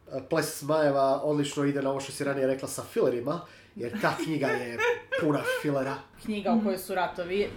[0.10, 3.42] e, ples zmajeva odlično ide na ovo što si ranije rekla sa filerima,
[3.76, 4.78] jer ta knjiga je
[5.22, 5.96] puna filera.
[6.24, 7.48] knjiga u kojoj su ratovi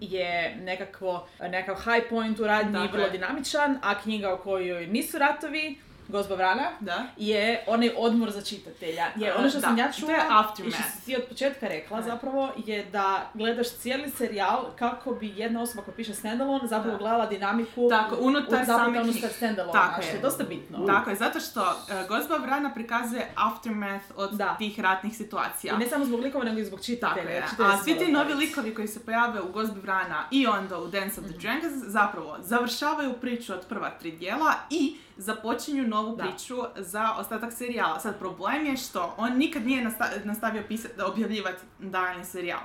[0.00, 5.78] je nekakvo, nekakav high point u radnji, vrlo dinamičan, a knjiga u kojoj nisu ratovi,
[6.08, 7.06] Gospa Vrana, Da.
[7.16, 9.06] je onaj odmor za čitatelja.
[9.16, 10.20] Jer ono što Da, sam ja čula je
[10.58, 15.32] i što si ti od početka rekla zapravo je da gledaš cijeli serijal kako bi
[15.36, 16.98] jedna osoba koja piše standalone zapravo Da.
[16.98, 19.28] gledala dinamiku Tako, unutar same unutar knjige.
[19.28, 20.16] standalone, Tako što je.
[20.16, 20.86] je dosta bitno.
[20.86, 23.76] Tako je, zato što uh, Gospa Vrana prikazuje aftermath
[24.16, 24.54] od Da.
[24.54, 25.74] tih ratnih situacija.
[25.74, 27.30] I ne samo zbog likova, nego i zbog Tako čitatelja.
[27.30, 27.42] je.
[27.42, 30.86] Čitatelji A svi ti novi likovi koji se pojave u Gosbi Vrana i onda u
[30.86, 36.24] Dance of the Dragons zapravo završavaju priču od prva tri dijela i započinju novu Da.
[36.24, 38.00] priču za ostatak serijala.
[38.00, 42.60] Sad problem je što on nikad nije nasta- nastavio pisati, objavljivati daljnji serijal.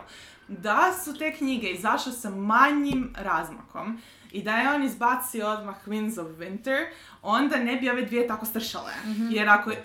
[0.48, 6.20] Da su te knjige izašle sa manjim razmakom i da je on izbacio odmah Winds
[6.20, 6.86] of Winter,
[7.22, 8.92] onda ne bi ove dvije tako stršale.
[9.30, 9.76] Jer ako, e,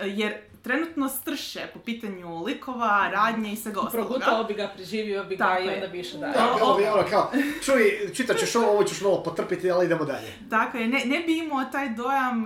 [0.00, 0.34] jer
[0.66, 4.08] trenutno strše po pitanju likova, radnje i svega ostaloga.
[4.08, 5.74] Progutao bi ga, preživio bi ga Tako i je.
[5.74, 6.32] onda bi išao dalje.
[6.32, 7.30] Da, bilo bi ono kao,
[7.64, 10.32] čuj, čitat ćeš ovo, ovo ćeš malo potrpiti, ali idemo dalje.
[10.50, 12.44] Tako je, ne, ne bi imao taj dojam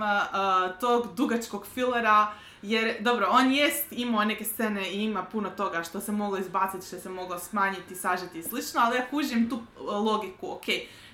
[0.79, 2.27] tog dugačkog filera,
[2.61, 6.87] jer, dobro, on jest imao neke scene i ima puno toga što se moglo izbaciti,
[6.87, 10.65] što se moglo smanjiti, sažeti i slično, ali ja kužim tu logiku, ok,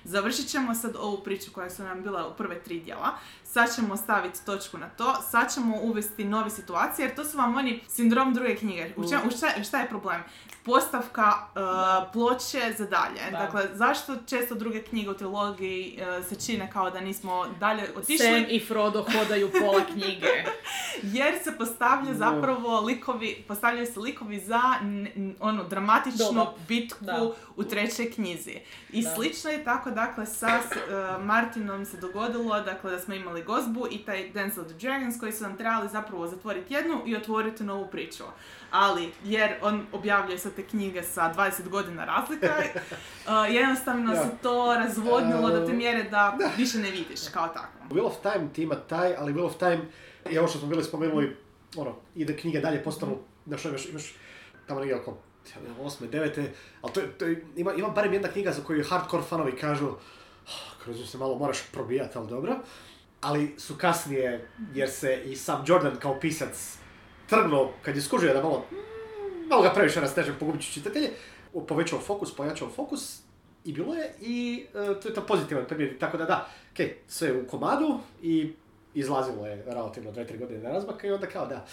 [0.04, 3.08] završit ćemo sad ovu priču koja su nam bila u prve tri dijela,
[3.48, 7.56] sad ćemo staviti točku na to, sad ćemo uvesti nove situacije, jer to su vam
[7.56, 8.92] oni sindrom druge knjige.
[8.96, 10.22] U, čem- u šta, šta je problem?
[10.64, 11.60] Postavka uh,
[12.12, 13.30] ploče za dalje.
[13.30, 13.38] Da.
[13.38, 17.96] Dakle, zašto često druge knjige u trilogiji uh, se čine kao da nismo dalje Sam
[17.96, 18.46] otišli?
[18.46, 20.26] i Frodo hodaju pola knjige.
[21.14, 26.52] Jer se postavlja zapravo likovi, postavljaju se likovi za n- n- onu dramatičnu Doba.
[26.68, 27.30] bitku Da.
[27.56, 28.54] u trećoj knjizi.
[28.90, 29.10] I Da.
[29.10, 33.98] slično je tako, dakle, sa uh, Martinom se dogodilo, dakle, da smo imali Gozbu i
[33.98, 37.88] taj Dance of the Dragons koji su nam trebali zapravo zatvoriti jednu i otvoriti novu
[37.88, 38.24] priču.
[38.70, 44.74] Ali, jer on objavljuje sad te knjige sa 20 godina razlika, uh, jednostavno se to
[44.74, 45.18] razvodnilo
[45.50, 47.80] do te Uh, mjere da više ne vidiš kao takvo.
[47.90, 49.80] Wheel of Time ti ima taj, ali Wheel of Time
[50.26, 51.36] je ovo što smo bili spomenuli,
[51.76, 54.14] ono, ide knjige dalje postanu, znaš, imaš, imaš
[54.66, 55.16] tamo negdje oko
[55.80, 57.24] osme, devete, ali to, je- to
[57.56, 59.86] ima, ima barem jedna knjiga za koju hardcore fanovi kažu
[60.46, 60.50] "Ah,
[60.84, 62.56] kroz nju se malo moraš probijati, ali dobro.
[63.20, 66.76] Ali su kasnije, jer se i sam Jordan kao pisac
[67.26, 71.10] trgnuo, kad je skužio da malo, mm, malo ga previše rasteže pogubit ću čitatelje,
[71.68, 73.20] povećao fokus, pojačao fokus,
[73.64, 77.32] i bilo je, i e, to je to pozitivan primjer, tako da da, ok, sve
[77.32, 78.52] u komadu i
[78.94, 81.66] izlazilo je relativno 2-3 godine na razmaka i onda kao da,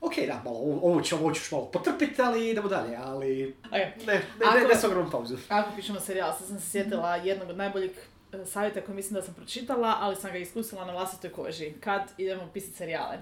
[0.00, 3.72] ok, da, malo, ovo, ću, ovo ću malo potrpiti, ali idemo dalje, ali Ok.
[3.72, 5.36] ne, ne, ne, Ako- ne s ogromnom pauzu.
[5.48, 8.00] Ako pišemo serijal, sad sam se sjetila jednog od najboljih e,
[8.46, 11.72] savjeta koji mislim da sam pročitala, ali sam ga iskusila na vlastitoj koži.
[11.80, 13.18] Kad idemo pisati serijale.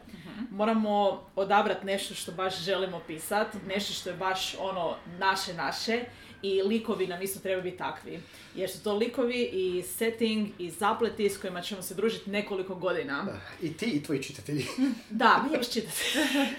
[0.50, 6.04] Moramo odabrati nešto što baš želimo pisati, nešto što je baš ono naše naše
[6.42, 8.20] i likovi nam isto trebaju biti takvi.
[8.54, 13.26] Jer su to likovi i setting i zapleti s kojima ćemo se družiti nekoliko godina.
[13.62, 14.66] I ti i tvoji čitatelji.
[15.10, 16.02] Da, mi još čitati.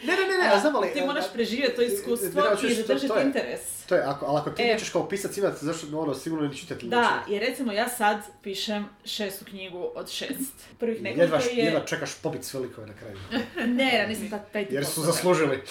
[0.04, 0.94] ne, ne, ne, ne, a znam ali...
[0.94, 3.62] Ti moraš preživjeti to iskustvo Ne, hoćeš, i zadržati to je- interes.
[3.86, 4.66] To je, ako, ali ako ti E.
[4.66, 8.86] nećeš kao pisac imati, zašto, ono, sigurno ni čitatelj Da, jer recimo ja sad pišem
[9.06, 10.54] šestu knjigu od šest.
[10.80, 11.66] Prvih Jedva, nekoliko je...
[11.66, 13.18] jedva čekaš pobit sve likove na kraju.
[13.78, 15.62] Ne, ja nisam taj, taj tip Jer su zaslužili.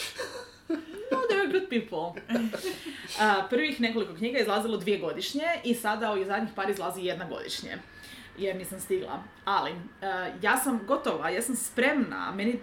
[1.70, 2.22] People.
[3.20, 7.24] A, prvih nekoliko knjiga je izlazilo dvije godišnje i sada u zadnjih par izlazi jedna
[7.28, 7.78] godišnje.
[8.38, 9.22] Jer nisam stigla.
[9.44, 9.70] Ali,
[10.02, 12.32] a, ja sam gotova, ja sam spremna.
[12.32, 12.58] Meni,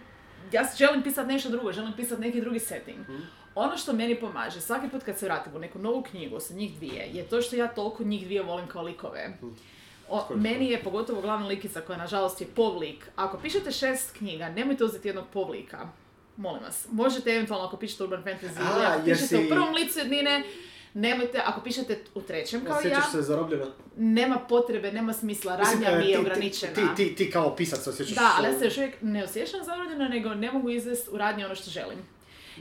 [0.51, 2.99] ja želim pisati nešto drugo, želim pisati neki drugi setting.
[3.55, 6.75] Ono što meni pomaže, svaki put kad se vratim u neku novu knjigu sa njih
[6.75, 9.33] dvije, je to što ja toliko njih dvije volim kao likove.
[10.09, 10.39] O, Skoro.
[10.39, 13.09] meni je pogotovo glavna likica koja nažalost je povlik.
[13.15, 15.89] Ako pišete šest knjiga, nemojte uzeti jednog povlika.
[16.37, 16.87] Molim vas.
[16.91, 20.43] Možete eventualno ako pišete urban fantasy A, ako pišete si- u prvom licu jednine,
[20.93, 23.65] Nemojte, ako pišete u trećem kao ja, Osjećaš se zarobljeno?
[23.97, 26.73] nema potrebe, nema smisla, radnja e, mi je ograničena.
[26.73, 28.15] Ti, ti, ti kao pisac se osjećaš...
[28.15, 31.45] Da, ali ja se još uvijek ne osjećam zarobljeno, nego ne mogu izvesti u radnji
[31.45, 31.97] ono što želim.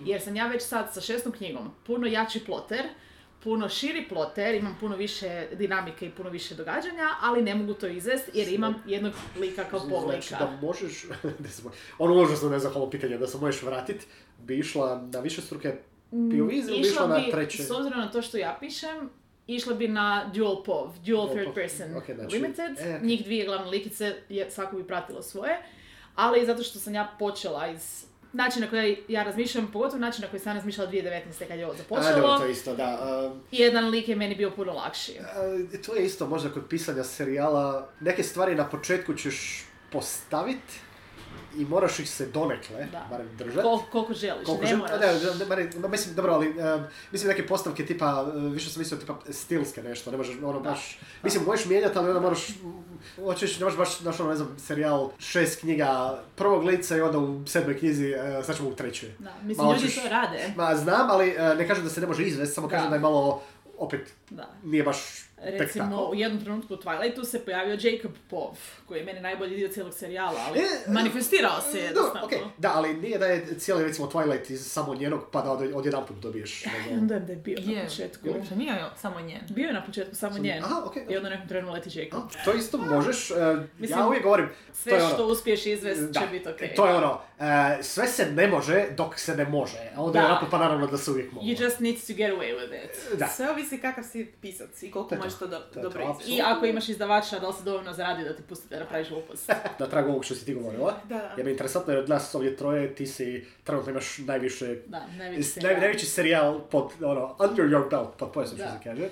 [0.05, 2.85] Jer sam ja već sad sa šestom knjigom puno jači ploter,
[3.43, 7.87] puno širi ploter, imam puno više dinamike i puno više događanja, ali ne mogu to
[7.87, 11.07] izvesti jer imam jednog lika kao Znači da možeš,
[11.39, 11.63] da se-
[11.99, 14.07] ono užasno nezahvalno pitanje, da se možeš vratit,
[14.39, 15.77] bi išla na više struke
[16.11, 17.63] POV ili bi išla Išla na bi, treće?
[17.63, 19.11] s obzirom na to što ja pišem,
[19.47, 23.47] išla bi na dual POV, dual third POV, person ok, znači, limited, e, njih dvije
[23.47, 25.59] glavne likice, je, svako bi pratilo svoje,
[26.15, 30.29] ali zato što sam ja počela iz načina na koji ja razmišljam, pogotovo način na
[30.29, 31.49] koji sam ja razmišljala 2019.
[31.49, 33.27] kad je ovo A, započelo, dobro, to isto, da.
[33.33, 35.13] um, jedan lik je meni bio puno lakši.
[35.73, 37.89] Uh, to je isto možda kod pisanja serijala.
[38.01, 40.81] Neke stvari na početku ćeš postaviti
[41.55, 43.07] i moraš ih se donekle, Da.
[43.11, 43.63] barem držati.
[43.63, 45.01] Kol, koliko želiš, Koliko ne žel- moraš.
[45.33, 49.01] Da, barem- ma, mislim, dobro, ali um, mislim neke postavke tipa, uh, više sam mislio
[49.01, 50.71] tipa stilske nešto, ne možeš ono Da.
[50.71, 52.47] baš, mislim možeš mijenjati, ali onda moraš,
[53.17, 57.19] hoćeš, ne možeš baš, znaš ono, ne znam, serijal šest knjiga prvog lica i onda
[57.19, 59.09] u sedmoj knjizi, uh, sad ćemo u trećoj.
[59.19, 60.53] Da, mislim, Malo ljudi ćeš- to rade.
[60.57, 63.01] Ma znam, ali uh, ne kažem da se ne može izvesti, samo kažem da je
[63.01, 63.43] malo,
[63.79, 64.49] opet, Da.
[64.63, 64.99] nije baš
[65.45, 69.69] Recimo, u jednom trenutku u Twilightu se pojavio Jacob Pov, koji je meni najbolji dio
[69.69, 72.27] cijelog serijala, ali E, manifestirao se jednostavno.
[72.27, 75.73] okej, Da, ali nije da je cijeli recimo Twilight iz samo njenog pa da od,
[75.75, 76.65] odjedanput dobiješ.
[76.67, 78.29] nego- Onda da je bio na Je, početku.
[78.29, 79.41] uopće nije samo njen.
[79.49, 80.65] Bio je na početku samo njen.
[80.65, 81.07] Aha, okej.
[81.09, 82.23] I onda u nekom trenu leti Jacob.
[82.33, 83.35] A, To isto možeš, e,
[83.79, 86.75] Mislim, ja uvijek govorim, Sve to je što ono, uspiješ izvest da, će biti okej.
[86.75, 90.23] to je ono, e, sve se ne može dok se ne može, a onda je
[90.23, 90.29] Da.
[90.29, 91.47] onako pa naravno da se uvijek može.
[91.47, 93.19] You just need to get away with it.
[93.19, 93.27] Da.
[93.27, 95.25] Sve ovisi kakav si pisac i koliko je to.
[95.33, 96.17] Možeš to do, To dobro.
[96.27, 99.51] I ako imaš izdavača, da li se dovoljno zaradi da ti pustite da napraviš glupost?
[99.79, 102.35] Na tragu ovog što si ti govorila, Da, jer mi je interesantno jer od nas
[102.35, 105.73] ovdje troje ti si, trenutno imaš najviše, Da, najveći s- serijal.
[105.73, 108.73] naj, najveći serijal pod, ono, under your belt, pod pojasom što Da.
[108.73, 109.09] se kaže.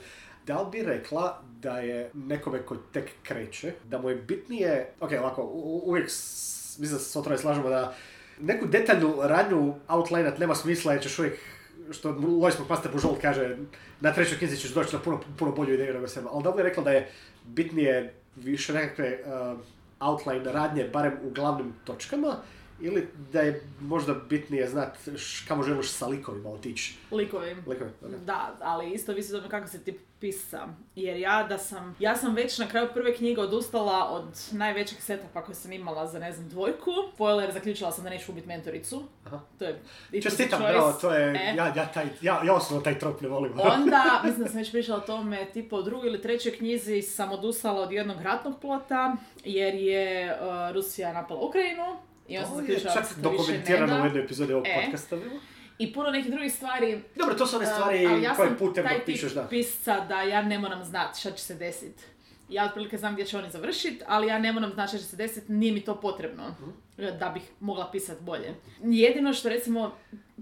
[0.46, 5.10] Da li bi rekla da je nekome ko tek kreće, da mu je bitnije, ok,
[5.12, 6.04] ovako, u- uvijek,
[6.78, 7.94] mislim da se s slažemo da
[8.40, 11.38] neku detaljnu radnju outlinat nema smisla jer ćeš uvijek,
[11.90, 13.56] što Lois McMaster Bujold kaže,
[14.00, 16.24] na trećoj knjizi ćeš doći na puno, puno bolju ideju nego sam.
[16.32, 17.10] Ali da bi rekla da je
[17.44, 19.58] bitnije više nekakve uh,
[20.00, 22.36] outline radnje, barem u glavnim točkama,
[22.80, 24.98] ili da je možda bitnije znat
[25.48, 26.94] kamo želiš sa likovima otići.
[27.10, 27.64] Likovim.
[27.66, 28.10] Likovi, ok.
[28.24, 30.68] Da, ali isto visi tome kako se ti pisa.
[30.96, 35.44] Jer ja da sam, ja sam već na kraju prve knjige odustala od najvećeg setapa
[35.44, 36.90] koje sam imala za ne znam dvojku.
[37.14, 39.02] Spoiler, zaključila sam da neću ubiti mentoricu.
[39.26, 39.40] Aha.
[39.58, 39.80] To je
[40.22, 41.54] Čestitam, bravo, to je, E.
[41.56, 43.52] ja, ja, taj, ja, ja osobno taj trop ne volim.
[43.74, 47.32] Onda, mislim da sam već pričala o tome, tipa u drugoj ili trećoj knjizi sam
[47.32, 52.09] odustala od jednog ratnog plota, jer je uh, Rusija napala Ukrajinu.
[52.30, 54.82] I sam To je čak se više ne dokumentirano u jednoj epizodi ovog E.
[54.84, 55.40] podcasta bilo.
[55.78, 58.84] I puno nekih drugih stvari Dobro, to su one Uh, stvari ali ja koje putem
[58.84, 59.42] taj pišeš, da.
[59.44, 61.94] pisca da ja ne moram znat šta će se desit.
[62.48, 65.16] Ja otprilike znam gdje će oni završit, ali ja ne moram znat šta će se
[65.16, 66.70] desit, nije mi to potrebno Mhm.
[67.18, 68.54] da bih mogla pisat bolje.
[68.82, 69.94] Jedino što recimo,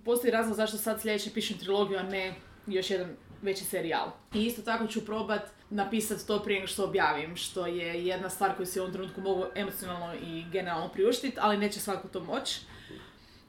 [0.04, 2.34] postoji razlog zašto sad sljedeće pišem trilogiju, a ne
[2.66, 3.08] još jedan
[3.42, 4.10] veći serijal.
[4.34, 8.56] I isto tako ću probat napisat to prije nego što objavim, što je jedna stvar
[8.56, 12.60] koju si u ovom trenutku mogu emocionalno i generalno priuštiti, ali neće svako to moći.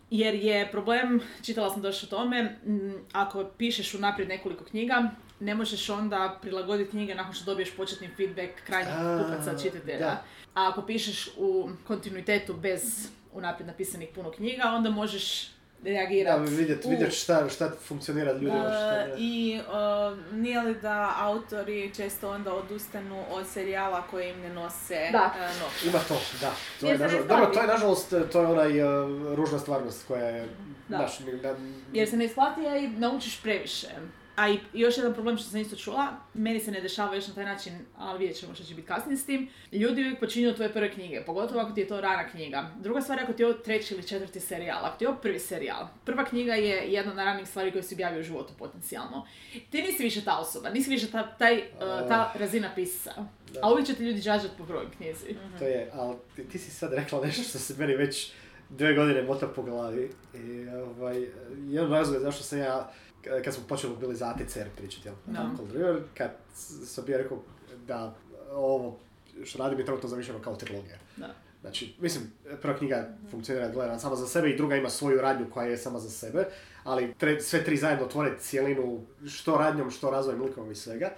[0.10, 5.56] Jer je problem, čitala sam došlo o tome, m, ako pišeš unaprijed nekoliko knjiga, ne
[5.56, 10.00] možeš onda prilagoditi knjige nakon što dobiješ početni feedback krajnjih kupaca, čitatelja.
[10.00, 10.24] da.
[10.54, 16.52] A ako pišeš u kontinuitetu bez unaprijed napisanih puno knjiga, onda možeš Da, reagirati.
[16.52, 19.14] vidjet, u- vidjet šta, šta funkcionira ljudima, šta E, ne.
[19.18, 19.62] I e,
[20.34, 25.34] nije li da autori često onda odustanu od serijala koji im ne nose Da.
[25.38, 25.88] e, novce?
[25.88, 26.52] Ima to, da.
[26.80, 28.90] To je, Jer se ne nažal- dobro, to je nažalost, to je onaj uh,
[29.34, 30.48] ružna stvarnost koja je,
[30.88, 30.98] Da.
[30.98, 31.56] znaš, ni- da,
[31.94, 33.88] Jer se ne isplati, a i naučiš previše.
[34.40, 37.34] A i još jedan problem što sam isto čula, meni se ne dešava još na
[37.34, 39.50] taj način, ali vidjet ćemo što će biti kasnije s tim.
[39.72, 42.70] Ljudi uvijek počinju od tvoje prve knjige, pogotovo ako ti je to rana knjiga.
[42.80, 45.18] Druga stvar je ako ti je ovo treći ili četvrti serijal, ako ti je ovo
[45.18, 45.88] prvi serijal.
[46.06, 49.28] Prva knjiga je jedna od ranih stvari koje si objavio u životu potencijalno.
[49.70, 53.14] Ti nisi više ta osoba, nisi više ta, taj, uh, ta razina pisca.
[53.54, 53.60] Da.
[53.64, 55.36] A uvijek će ti ljudi džađat po broju knjizi.
[55.60, 58.32] to je, ali ti, ti si sad rekla nešto što se meni već
[58.70, 60.12] dvije godine mota po glavi.
[60.34, 61.28] I, ovaj,
[61.68, 62.92] jedan razlog je zašto sam ja,
[63.44, 65.16] kad smo počeli bili za ATCR pričati, jel?
[65.26, 65.50] Da.
[65.58, 66.32] Cold kad
[66.86, 67.38] sam bio rekao
[67.88, 68.16] da
[68.52, 68.98] ovo
[69.44, 70.98] što radim je trenutno zamišljeno kao trilogija.
[71.18, 71.34] Da.
[71.62, 75.68] Znači, mislim, prva knjiga funkcionira gledana sama za sebe i druga ima svoju radnju koja
[75.68, 76.46] je sama za sebe,
[76.84, 81.10] ali tre- sve tri zajedno tvore cijelinu što radnjom, što razvojem likom i svega.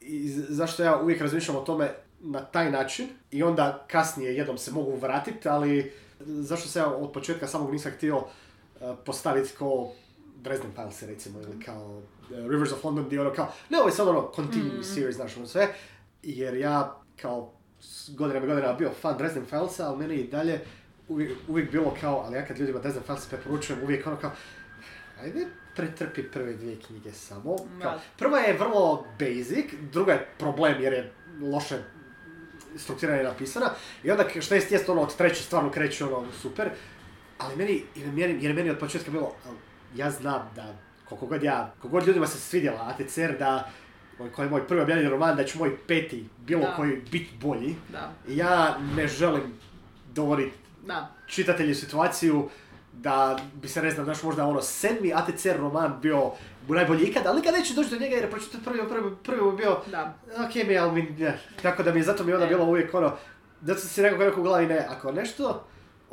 [0.00, 1.90] I zašto ja uvijek razmišljam o tome
[2.20, 7.12] na taj način i onda kasnije jednom se mogu vratiti, ali zašto se ja od
[7.12, 8.24] početka samog nisam htio uh,
[9.04, 9.92] postaviti kao
[10.44, 13.92] Dresden Files recimo ili kao uh, Rivers of London gdje ono kao, ne, ovo je
[13.92, 15.68] sad ono continuous series, znaš, ono sve,
[16.22, 17.52] jer ja kao
[18.08, 20.60] godinama i godinama bio fan Dresden Filesa, ali meni i dalje
[21.08, 24.30] uvijek, uvijek bilo kao, ali ja kad ljudima Dresden Files preporučujem, uvijek ono kao,
[25.22, 27.56] ajde pretrpi prve dvije knjige samo.
[27.82, 31.78] Kao, prva je vrlo basic, druga je problem jer je loše
[32.76, 33.70] strukturirana i napisana.
[34.02, 36.70] I onda što jest, jest ono od treće stvarno kreće ono super.
[37.38, 39.36] Ali meni, jer meni, jer meni od početka bilo,
[39.94, 40.64] ja znam da
[41.08, 43.68] koliko god ja, koliko god ljudima se svidjela ATCR da
[44.34, 46.74] koji je moj prvi objavljeni roman, da će moj peti bilo Da.
[46.76, 47.76] koji bit bolji.
[47.92, 49.42] Da, ja ne želim
[50.14, 51.10] dovoditi da.
[51.70, 52.48] u situaciju
[52.92, 56.30] da bi se, ne znam, znaš, možda ono sedmi ATCR roman bio
[56.68, 58.42] najbolji ikad, ali nikad neće doći do njega jer je prvi,
[58.88, 60.14] prvi, prvi je bio Da.
[60.48, 61.38] ok mi, ali mi, ne.
[61.62, 62.54] Tako da mi je, zato mi je onda Ne.
[62.54, 63.12] bilo uvijek ono,
[63.62, 65.64] zato sam si rekao kako u glavi ne, ako nešto,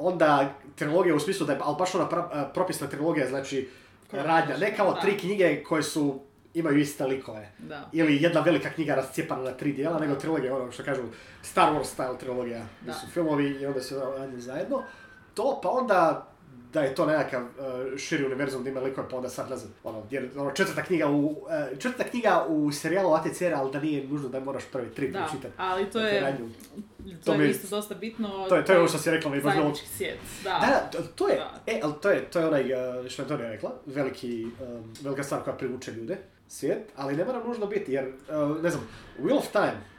[0.02, 3.70] onda trilogija u smislu da je, ali baš ona pra- a, propisna trilogija, znači
[4.12, 5.02] radnja, ne kao Da.
[5.02, 6.20] tri knjige koje su,
[6.54, 7.50] imaju iste likove.
[7.60, 7.90] Da.
[7.92, 11.02] Ili jedna velika knjiga rascijepana na tri dijela, nego trilogija, ono što kažu
[11.42, 12.94] Star Wars style trilogija, Da.
[12.94, 14.84] su filmovi i onda se radili zajedno.
[15.34, 16.28] To, pa onda
[16.74, 17.50] da je to nekakav uh,
[17.98, 21.08] širi univerzum, da ima likove, pa onda sad ne znam, ono, jer, ono, četvrta knjiga
[21.10, 21.38] u, uh,
[21.80, 25.54] četvrta knjiga u serijalu ATCR, ali da nije nužno da moraš prvi tri Da, pročitati.
[25.58, 26.38] ali to je,
[27.26, 28.46] to je isto dosta bitno.
[28.50, 29.56] To je, to je ovo što si rekla, mi je baš
[29.98, 30.50] svijet, da.
[30.50, 31.60] Da, da, to- je, Da.
[31.68, 35.24] e, ali to je, to je onaj, uh, što je Antonija rekla, veliki, um, velika
[35.24, 36.18] stvar koja privuče ljude,
[36.48, 38.88] svijet, ali ne mora nužno biti, jer, uh, ne znam,
[39.20, 39.91] Wheel of Time,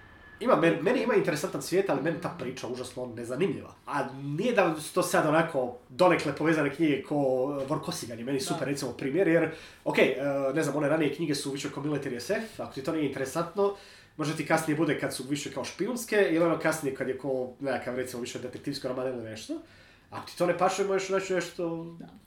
[0.43, 3.75] ima, meni, meni ima interesantan svijet, ali meni ta priča užasno nezanimljiva.
[3.87, 8.39] A nije da su to sad onako donekle povezane knjige ko uh, Vorkosigan je meni
[8.39, 8.45] Da.
[8.45, 9.51] super recimo primjer, jer,
[9.85, 12.93] ok, uh, ne znam, one ranije knjige su više kao military SF, ako ti to
[12.93, 13.75] nije interesantno,
[14.17, 17.53] možda ti kasnije bude kad su više kao špijunske, ili ono kasnije kad je ko
[17.61, 19.55] nekakav recimo više detektivski roman ili nešto.
[20.13, 21.87] Ako ti to ne paše, možeš reći nešto...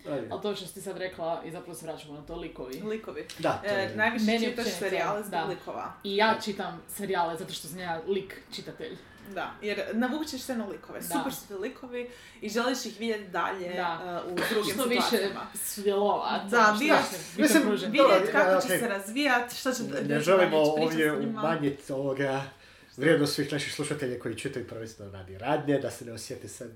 [0.10, 0.28] Ajde.
[0.32, 2.82] Ali to što si ti sad rekla, i zapravo se vraćamo na to likovi.
[2.86, 3.28] Likovi.
[3.40, 3.96] Da, to E, je...
[3.96, 5.46] najviše Meni čitaš općenito, serijale zbog da.
[5.46, 5.94] likova.
[6.04, 8.98] I ja čitam serijale zato što sam ja lik čitatelj.
[9.34, 11.00] Da, jer navučeš se na likove.
[11.00, 11.06] Da.
[11.06, 12.10] Super su ti likovi
[12.42, 14.22] i želiš ih vidjeti dalje Da.
[14.26, 15.48] uh, u drugim Što više situacijama.
[16.50, 16.76] Da,
[17.38, 17.92] više okružen.
[17.92, 22.44] Dobro, Vidjeti kako ja, će se razvijat, što će Ne, želimo ovdje umanjiti ovoga
[22.98, 26.70] vrijednost svih naših slušatelja koji čitaju prvenstveno radi radnje, da se ne osjeti sad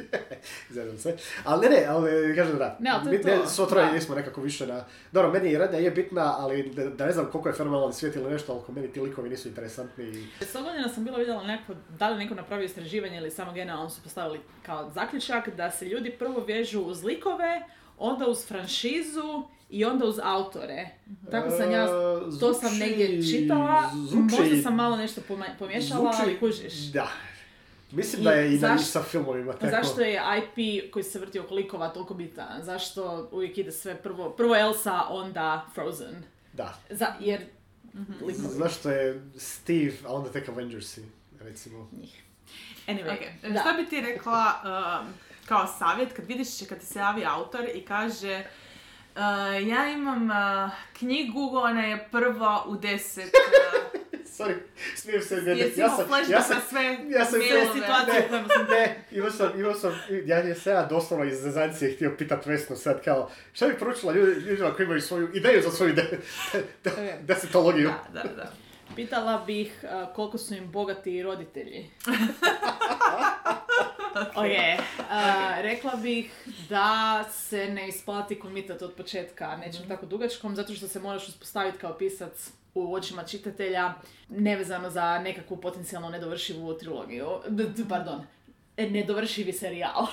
[0.70, 1.16] Zezam se.
[1.44, 2.76] Ali ne, ne, ali kažem da.
[2.80, 4.84] Ne, ali to je to, svo troje nismo nekako više na...
[5.12, 8.16] Dobro, meni i radnja je bitna, ali da, da ne znam koliko je fenomenalan svijet
[8.16, 10.04] ili nešto, ali meni ti likovi nisu interesantni.
[10.04, 10.26] i-
[10.88, 14.90] sam bila vidjela neko, da li neko napravio istraživanje ili samo generalno su postavili kao
[14.90, 17.62] zaključak da se ljudi prvo vežu uz likove,
[17.98, 20.88] onda uz franšizu i onda uz autore.
[21.30, 23.82] Tako sam ja, E, to sam negdje čitala,
[24.12, 25.20] možda sam malo nešto
[25.58, 26.74] pomiješala, ali kužiš.
[26.74, 27.08] Da.
[27.92, 29.66] Mislim I da je i na zaš- sa filmovima tako.
[29.70, 32.62] Zašto je IP koji se vrti oko likova toliko bitan?
[32.62, 36.22] Zašto uvijek ide sve prvo, prvo Elsa, onda Frozen?
[36.52, 36.74] Da.
[36.90, 37.40] Za, jer
[38.20, 41.02] likovi Zašto je Steve, a onda tek Avengersi,
[41.40, 41.88] recimo.
[42.00, 42.22] njih.
[42.86, 43.60] Anyway, Ok, da.
[43.60, 44.52] Šta bi ti rekla
[45.02, 45.12] um,
[45.46, 48.44] kao savjet kad vidiš kad ti se javi autor i kaže
[49.14, 49.20] uh,
[49.68, 54.00] ja imam uh, knjigu, ona je prva u deset uh,
[54.38, 54.54] Sorry,
[54.96, 55.36] smijem se.
[55.36, 58.26] Ne, Jesi ja imao sam, flashback ja sam, na sve ja sam sve situacije ne,
[58.26, 59.92] u kojima sam- Ne, imao sam, imao sam,
[60.24, 64.12] ja je se ja doslovno iz zezancije htio pitat Vesnu sad kao, šta bi poručila
[64.12, 66.18] ljudi, ljudima koji imaju svoju ideju za svoju de,
[66.52, 67.88] de, de, desetologiju?
[68.12, 68.52] Da, da, da.
[68.96, 71.90] Pitala bih uh, koliko su im bogati roditelji.
[74.36, 74.46] ok,
[74.98, 75.04] uh,
[75.60, 76.30] rekla bih
[76.68, 81.78] da se ne isplati komitat od početka nečem tako dugačkom, zato što se moraš uspostaviti
[81.78, 82.50] kao pisac
[82.84, 83.94] u očima čitatelja,
[84.28, 87.26] nevezano za nekakvu potencijalno nedovršivu trilogiju.
[87.88, 88.22] Pardon,
[88.78, 90.06] nedovršivi serijal.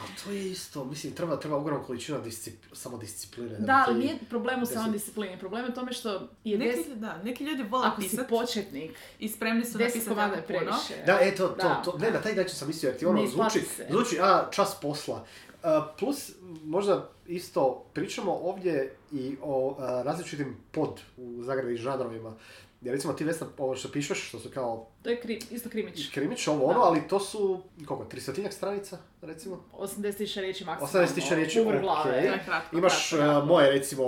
[0.00, 3.48] Ali to je isto, mislim, treba, treba ogromna količina discip, samo discipline.
[3.50, 5.38] Da, bi ali nije problem u samom deset- disciplini.
[5.38, 6.12] Problem je u tome što
[6.44, 6.86] je Neki, des...
[6.88, 10.42] da, neki ljudi vole Ako si pisat početnik, i spremni su deset napisati komada je
[10.42, 10.58] puno.
[10.58, 11.04] previše.
[11.06, 11.82] Da, e, to, to, Da.
[11.84, 13.86] to, ne, na taj način sam mislio, jer ti ono Ne zvuči, se.
[13.90, 15.24] zvuči, a, čas posla.
[15.54, 15.68] Uh,
[15.98, 16.30] plus,
[16.64, 22.34] možda isto pričamo ovdje i o a, različitim pod u zagradi žanrovima.
[22.80, 26.10] Jer recimo ti Vesna, ovo što pišeš, što su kao To je kri, isto krimić.
[26.12, 29.64] krimić, ovo ono, ali to su, koliko, tristotinjak stranica, recimo?
[29.78, 31.08] 80.000 riječi maksimalno.
[31.08, 31.80] 80.000 riječi, ok.
[31.80, 32.16] glave.
[32.16, 34.04] Je kratko, Imaš kratko, uh, moje, recimo,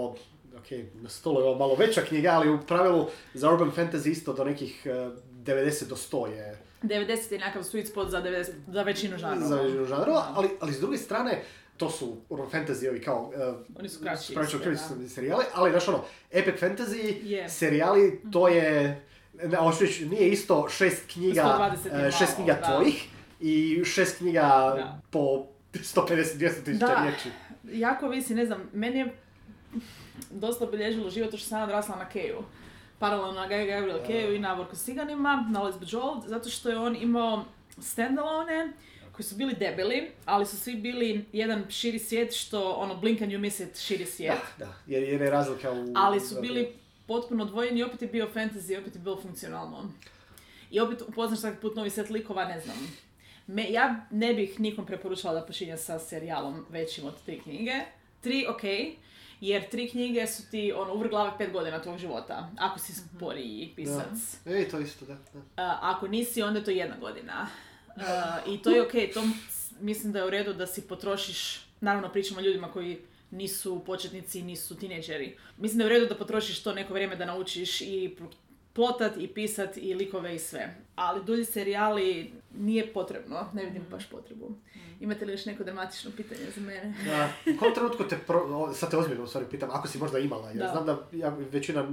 [0.58, 4.32] ok, na stolu je ovo malo veća knjiga, ali u pravilu za urban fantasy isto
[4.32, 5.12] do nekih uh,
[5.44, 9.46] 90 do 100 je 90 je nekakav sweet spot za, 90, za većinu žanrova.
[9.46, 11.42] za većinu žanrova, ali, ali s druge strane,
[11.76, 14.34] to su urban fantasy ovi kao uh, Oni su kraći
[14.72, 17.48] isto, serijali, ali znaš ono, epic fantasy Je.
[17.48, 19.02] serijali, to je,
[19.34, 22.66] ne, reći, nije isto šest knjiga, 120 je eh, šest malo, knjiga da.
[22.66, 23.08] tvojih
[23.40, 24.40] i šest knjiga
[24.76, 25.00] Da.
[25.10, 27.28] po 150-200 tisuća riječi.
[27.80, 29.14] Jako visi, ne znam, meni je
[30.30, 32.38] dosta obilježilo život što sam odrasla na Keju.
[32.98, 36.96] Paralelno na Guy Gabriel Keju i na Vorkosiganima, na Lesbo Joel, zato što je on
[36.96, 37.44] imao
[37.78, 38.72] standalone
[39.12, 43.32] koji su bili debeli, ali su svi bili jedan širi svijet što ono blink and
[43.32, 44.38] you miss it širi svijet.
[44.58, 45.92] Da, da, jer, jer je razlika u...
[45.94, 46.72] Ali su bili
[47.06, 49.92] potpuno odvojeni i opet je bio fantasy, opet je bilo funkcionalno.
[50.70, 52.76] I opet upoznaš svaki put novi set likova, ne znam.
[53.46, 57.72] Me, ja ne bih nikom preporučala da počinje sa serijalom većim od tri knjige.
[58.20, 58.62] Tri, ok,
[59.40, 63.72] jer tri knjige su ti ono, uvr glave pet godina tvog života, ako si sporiji
[63.76, 64.38] pisac.
[64.44, 64.58] Da.
[64.58, 65.14] E, to isto, da.
[65.14, 65.40] da.
[65.56, 67.46] A, ako nisi, onda je to jedna godina.
[67.96, 69.22] Uh, I to je ok, to
[69.80, 72.98] mislim da je u redu da si potrošiš, naravno pričamo o ljudima koji
[73.30, 75.36] nisu početnici, nisu tineđeri.
[75.58, 78.16] Mislim da je u redu da potrošiš to neko vrijeme da naučiš i
[78.72, 80.74] plotat i pisat i likove i sve.
[80.94, 84.50] Ali dulji serijali nije potrebno, ne vidim baš potrebu.
[85.00, 86.94] Imate li još neko dramatično pitanje za mene?
[87.04, 90.18] Da, u kom trenutku te, pro, sad te ozbiljno u stvari pitam, ako si možda
[90.18, 90.68] imala, jer Da.
[90.72, 91.88] znam da ja, većina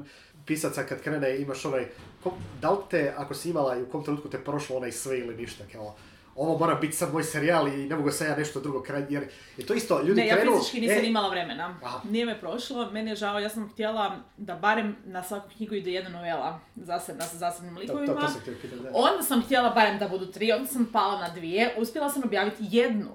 [0.46, 1.88] pisaca kad krene imaš onaj,
[2.24, 5.20] kom, da li te, ako si imala i u kom trenutku te prošlo onaj sve
[5.20, 5.96] ili ništa, kao,
[6.40, 9.24] ovo mora biti sad moj serijal i ne mogu sad ja nešto drugo kraj, jer
[9.58, 10.52] je to isto, ljudi Ne, ja krenu...
[10.58, 11.80] fizički nisam e, imala vremena.
[11.84, 12.02] Aha.
[12.10, 15.92] Nije me prošlo, meni je žao, ja sam htjela da barem na svaku knjigu ide
[15.92, 18.14] jedna novela zasebna sa zasebnim to, likovima.
[18.14, 18.90] to, to sam htio pitati, da.
[18.94, 22.64] Onda sam htjela barem da budu tri, onda sam pala na dvije, uspjela sam objaviti
[22.70, 23.08] jednu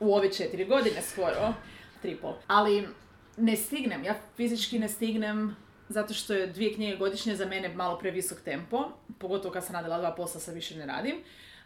[0.00, 1.54] u ove četiri godine skoro,
[2.02, 2.34] tri pol.
[2.46, 2.88] Ali
[3.36, 5.56] ne stignem, ja fizički ne stignem
[5.88, 9.98] zato što je dvije knjige godišnje za mene malo previsok tempo, pogotovo kad sam radila
[9.98, 11.16] dva posla, sad više ne radim.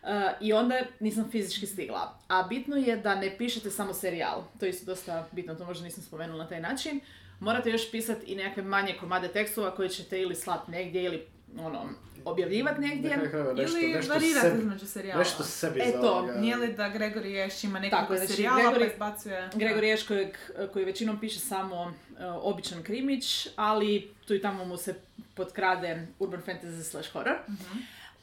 [0.06, 2.18] Uh, I onda nisam fizički stigla.
[2.28, 4.44] A bitno je da ne pišete samo serijal.
[4.60, 7.00] To je isto dosta bitno, to možda nisam spomenula na taj način.
[7.40, 11.26] Morate još pisati i nekakve manje komade tekstova koje ćete ili slat negdje ili
[11.58, 11.82] ono,
[12.24, 13.10] objavljivati negdje.
[13.10, 15.18] Na kraju krajeva nešto, Ili nešto varirati sebi, između serijala.
[15.18, 16.32] nešto sebi E za to, ovoga.
[16.32, 19.50] Nije li da Gregory Ješ ima nekoliko znači, serijala Gregory- pa izbacuje...
[19.54, 20.28] Gregor Ješ kojeg,
[20.72, 21.92] koji većinom piše samo uh,
[22.40, 24.94] običan krimić, ali tu i tamo mu se
[25.34, 27.36] potkrade urban fantasy slash horror.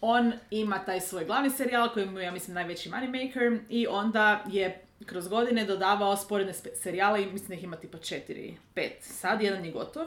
[0.06, 4.44] On ima taj svoj glavni serijal koji mu je, ja mislim, najveći moneymaker i onda
[4.52, 8.98] je kroz godine dodavao sporedne serijale i mislim da ih ima tipa četiri, pet.
[9.02, 10.06] Sad jedan je gotov.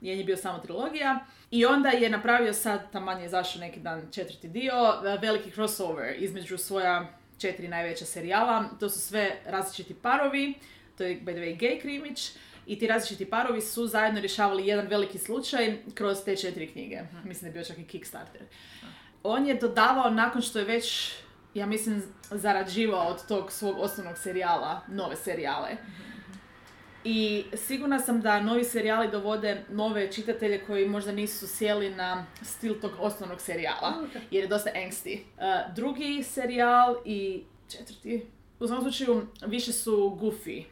[0.00, 1.26] Jedan je bio samo trilogija.
[1.50, 4.74] I onda je napravio sad, taman je izašao neki dan četvrti dio,
[5.04, 7.06] e, veliki crossover između svoja
[7.38, 8.64] četiri najveća serijala.
[8.80, 10.54] To su sve različiti parovi,
[10.98, 12.30] to je by the way gay krimić.
[12.66, 17.00] I ti različiti parovi su zajedno rješavali jedan veliki slučaj kroz te četiri knjige.
[17.24, 18.42] Mislim da je bio čak i Kickstarter.
[19.22, 21.12] On je dodavao nakon što je već,
[21.54, 25.68] ja mislim, zarađivao od tog svog osnovnog serijala, nove serijale.
[27.04, 32.80] I sigurna sam da novi serijali dovode nove čitatelje koji možda nisu sjeli na stil
[32.80, 33.94] tog osnovnog serijala,
[34.30, 35.18] jer je dosta angsty.
[35.18, 38.26] Uh, drugi serijal i četvrti,
[38.60, 40.64] u svakom slučaju, više su goofy.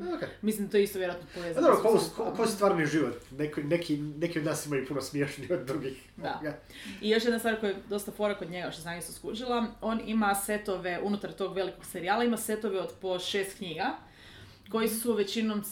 [0.00, 0.28] Ok.
[0.42, 1.66] Mislim da to je isto vjerojatno povezano.
[1.66, 2.30] dobro, ko, sustavom.
[2.30, 3.14] ko, ko je stvarni život?
[3.30, 6.08] Neki, neki, neki od nas imaju puno smiješniji od drugih.
[6.16, 6.30] Da.
[6.32, 6.58] Ovoga.
[7.00, 10.00] I još jedna stvar koja je dosta fora kod njega, što sam isto skužila, on
[10.06, 13.96] ima setove, unutar tog velikog serijala, ima setove od po šest knjiga,
[14.70, 15.62] koji su većinom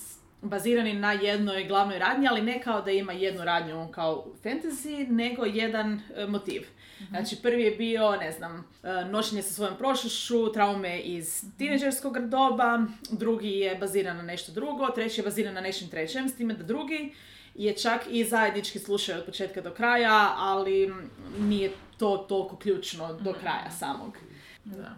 [0.43, 5.45] bazirani na jednoj glavnoj radnji, ali ne kao da ima jednu radnju kao fantasy, nego
[5.45, 6.63] jedan e, motiv.
[7.11, 12.83] Znači, prvi je bio, ne znam, e, nošenje sa svojom prošlošću, traume iz tineđerskog doba,
[13.11, 16.63] drugi je baziran na nešto drugo, treći je baziran na nečem trećem, s time da
[16.63, 17.13] drugi
[17.55, 20.95] je čak i zajednički slušaju od početka do kraja, ali
[21.39, 24.17] nije to toliko ključno do kraja samog.
[24.65, 24.95] Da.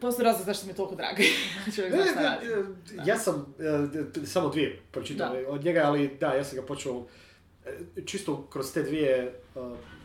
[0.00, 1.16] Postoji razlog zašto mi je toliko drag.
[1.76, 3.10] Čovjek zna šta E, radi.
[3.10, 7.06] Ja sam e, t- samo dvije pročitao od njega, ali da, ja sam ga počeo
[8.06, 9.32] čisto kroz te dvije, e,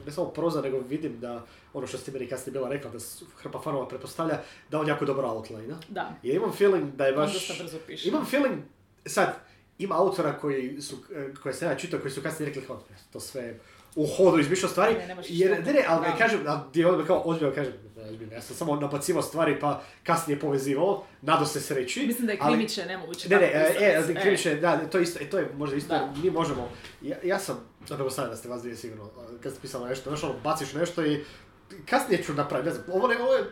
[0.08, 1.44] ne samo proza, nego vidim da
[1.74, 2.98] ono što ste meni kasnije bila rekla, da
[3.36, 4.40] hrpa fanova pretpostavlja
[4.70, 7.60] da on jako dobro outline Da, I imam feeling da je baš...
[7.60, 8.10] brzo piše.
[8.10, 8.56] Imam feeling,
[9.06, 9.36] sad,
[9.80, 12.80] ima autora koji su, e, koje sam ja čitao, koji su kasnije rekli, "Hva,
[13.14, 13.60] to sve
[13.96, 16.12] u hodu izmišljao stvari, Ne, ne jer, ne, ne, ali Da.
[16.12, 16.40] ne kažem,
[16.70, 21.46] gdje onda kao ozbiljno kažem, ozbiljno, ja sam samo nabacivao stvari pa kasnije povezivao, nado
[21.46, 22.06] se sreći.
[22.08, 25.20] Mislim da je ali- krimiće nemoguće Ne, ne, e, e, krivično je, da, to, isto,
[25.24, 26.14] e, to je možda isto, Da.
[26.24, 26.70] mi možemo,
[27.02, 30.10] ja, ja sam, zapravo sad da ste vas dvije sigurno, a, kad ste pisala nešto,
[30.10, 31.24] znaš ono, baciš nešto i
[31.86, 33.44] kasnije ću napraviti, ne znam, ovo, ne, ovo je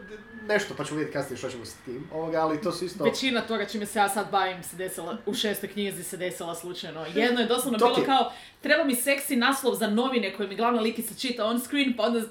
[0.48, 3.04] nešto, pa ćemo vidjeti kasnije što ćemo s tim, ovoga, ali to su isto...
[3.04, 7.06] Većina toga čime se ja sad bavim se desila, u šestoj knjizi se desila slučajno.
[7.16, 8.32] Jedno je doslovno bilo je- kao,
[8.62, 12.22] treba mi seksi naslov za novine koje mi glavna likica čita on screen, pa onda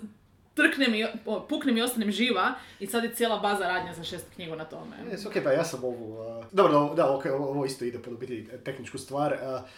[0.54, 4.30] trknem i, o, puknem i ostanem živa i sad je cijela baza radnja za šestu
[4.34, 4.96] knjigu na tome.
[5.10, 6.20] Jes, ok, pa ja sam ovu...
[6.20, 9.32] a, dobro, da, ok, ovo, isto ide pod biti tehničku stvar.
[9.32, 9.68] Uh,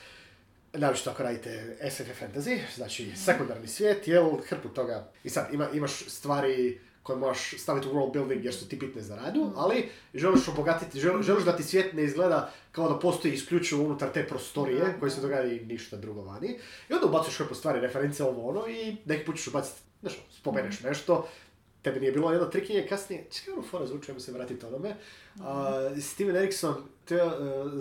[0.76, 5.12] Naravno ako radite SF fantasy, znači sekundarni svijet, jel, hrpu toga.
[5.24, 9.02] I sad ima, imaš stvari koje možeš staviti u world building jer su ti bitne
[9.02, 13.34] za radu, ali želiš obogatiti, žel- želiš da ti svijet ne izgleda kao da postoji
[13.34, 16.58] isključivo unutar te prostorije koje se događa i ništa drugo vani.
[16.88, 20.80] I onda ubacuješ hrpu stvari, reference ovo ono i neki put ćeš ubaciti, znaš, spomeneš
[20.80, 21.28] nešto,
[21.86, 24.94] tebi nije bilo jedno trikinje kasnije, čekaj ono fora ajmo se vratiti onome.
[25.40, 26.74] A, Steven Erikson
[27.04, 27.32] te, uh,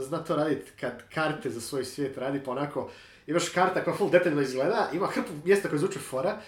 [0.02, 2.90] zna to raditi kad karte za svoj svijet radi pa onako,
[3.28, 6.42] imaš karta koja full detaljno izgleda, ima hrpu mjesta koje zvuče fora,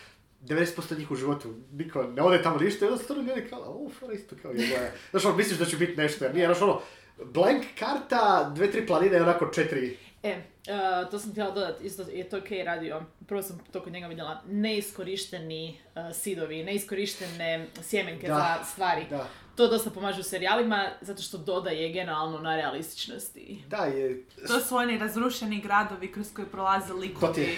[0.44, 3.90] 90% njih u životu, niko ne ode tamo ništa, i onda stvarno ljudi kao, ovo
[4.00, 4.92] fora isto kao izgleda.
[5.12, 6.82] Znaš, ono, misliš da će biti nešto, jer nije, znaš, ono,
[7.26, 12.04] blank karta, dve, tri planine i onako četiri E, e, to sam htjela dodati, isto
[12.04, 18.28] je to ok radio, prvo sam to kod njega vidjela, neiskorišteni uh, sidovi, neiskorištene sjemenke
[18.28, 19.06] Da, za stvari.
[19.10, 23.64] Da, To dosta pomaže u serijalima, zato što dodaje generalno na realističnosti.
[23.68, 27.58] da je, To su oni razrušeni gradovi kroz koje prolaze likovi, je.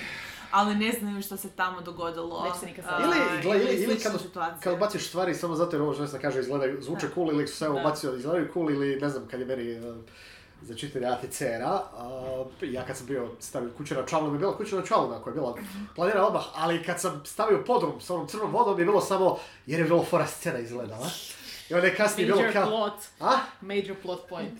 [0.51, 2.43] ali ne znaju što se tamo dogodilo.
[2.43, 3.20] Neće se nikad saznati.
[3.20, 4.14] Ili, gle, ili, ili kad,
[4.60, 7.14] kad baciš stvari samo zato jer ovo što se kaže izgleda, zvuče Da.
[7.14, 7.82] cool ili su se evo Da.
[7.82, 9.95] ubacio, izgledaju cool ili ne znam kad je meni uh,
[10.62, 11.82] za čitanje ATCR-a,
[12.41, 15.07] uh, ja kad sam bio stavio kuću na čalu, mi je bila kuća na čalu
[15.24, 15.55] koja je bila
[15.95, 19.80] planirana odmah, ali kad sam stavio podrum s onom crnom vodom je bilo samo jer
[19.80, 21.10] je bilo fora scena izgledala.
[21.70, 22.68] I onda je kasnije bilo Major kao...
[22.68, 23.38] plot, A?
[23.62, 24.60] major plot point.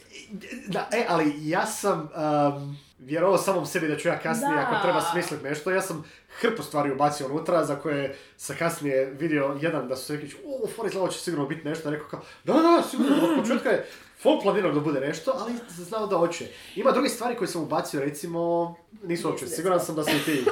[0.68, 4.62] Da, e, ali ja sam um, vjerovao samom sebi da ću ja kasnije, Da.
[4.62, 6.04] ako treba smisliti nešto, ja sam
[6.40, 10.68] hrpu stvari ubacio unutra, za koje sam kasnije vidio jedan da su se rekli, o,
[10.76, 13.88] for izgleda ovo će sigurno biti nešto, rekao kao, da, da, sigurno, od početka je
[14.20, 16.46] full planirano da bude nešto, ali sam znao da hoće.
[16.76, 20.46] Ima druge stvari koje sam ubacio, recimo, nisu uopće, siguran sam da si ti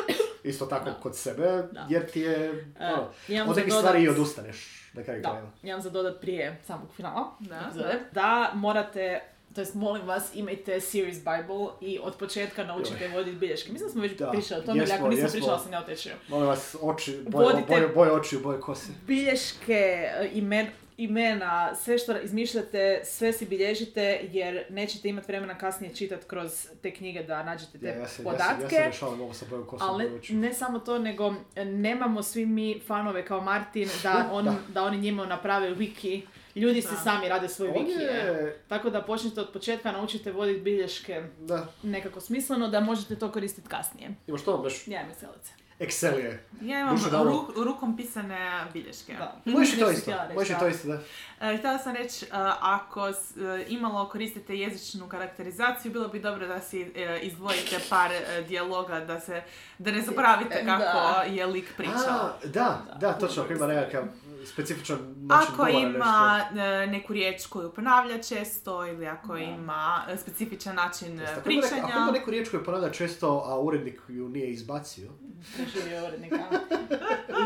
[0.43, 0.93] isto tako Da.
[0.93, 1.85] kod sebe, Da.
[1.89, 3.07] jer ti je, E, ono,
[3.41, 4.83] od nekih dodat- stvari i odustaneš,
[5.21, 7.31] Da, imam za dodat prije samog finala.
[7.39, 7.61] Da.
[7.61, 9.21] epizode, da morate
[9.57, 13.71] to jest molim vas imajte Series Bible i od početka naučite voditi bilješke.
[13.71, 15.37] Mislim da smo već Da, pričali o tome, ili ako jesmo, nisam jesmo.
[15.37, 16.15] pričala sam ja o tečaju.
[16.27, 18.87] Molim vas, oči, boje, boje, boje oči, boje kose.
[19.07, 25.95] Bilješke, e, imen, imena, sve što izmišljate, sve si bilježite jer nećete imati vremena kasnije
[25.95, 26.51] čitati kroz
[26.81, 28.69] te knjige da nađete te Ja, ja se, ja podatke.
[28.69, 31.65] se, ja se rešavam ovo sa bojom kosom Ali ne, ne samo to, nego e,
[31.65, 34.55] nemamo svi mi fanove kao Martin da, on, Da.
[34.69, 34.83] da.
[34.83, 36.21] oni njima naprave wiki.
[36.57, 36.95] Ljudi si Da.
[36.97, 38.01] sami rade svoje On wikije.
[38.01, 43.31] je, Tako da počnite od početka, naučite voditi bilješke da, nekako smisleno da možete to
[43.31, 44.15] koristiti kasnije.
[44.27, 45.51] imaš to, baš Ja veselice.
[45.79, 46.43] Excel je.
[46.61, 48.37] Ja imam Duše da ovo- ru- rukom pisane
[48.73, 49.13] bilješke.
[49.13, 49.41] Da.
[49.47, 50.99] Možeš i to isto, možeš to isto, da.
[51.43, 52.29] E, htjela sam reći, e,
[52.61, 58.11] ako s- e, imalo koristite jezičnu karakterizaciju, bilo bi dobro da si e, izdvojite par
[58.47, 59.41] dijaloga, da se,
[59.77, 61.23] da ne zaboravite kako Da.
[61.25, 61.95] je lik pričao.
[61.95, 64.03] A, da, Da, da, točno, ako ima nekakav
[64.45, 66.61] specifičan način Ako govora ima nešto.
[66.61, 69.39] e, neku riječ koju ponavlja često ili ako Da.
[69.39, 71.87] ima e, specifičan način e, Jeste, Ako ima, neko, pričanja.
[71.93, 75.09] ako ima neku riječ koju ponavlja često, a urednik ju nije izbacio,
[75.55, 76.37] Preživio urednika.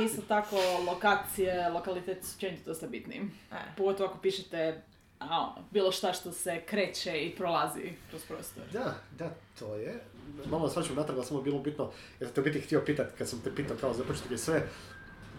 [0.01, 0.55] I isto tako
[0.87, 3.15] lokacije, lokalitet su dosta bitni.
[3.51, 3.55] E.
[3.77, 4.81] Pogotovo ako pišete
[5.19, 8.63] a, bilo šta što se kreće i prolazi kroz prostor.
[8.73, 9.29] Da, da,
[9.59, 10.03] to je.
[10.49, 13.29] Malo nas vraćamo natrag, ali samo bilo bitno, jer sam te biti htio pitat, kad
[13.29, 14.67] sam te pitao kao započeti je sve,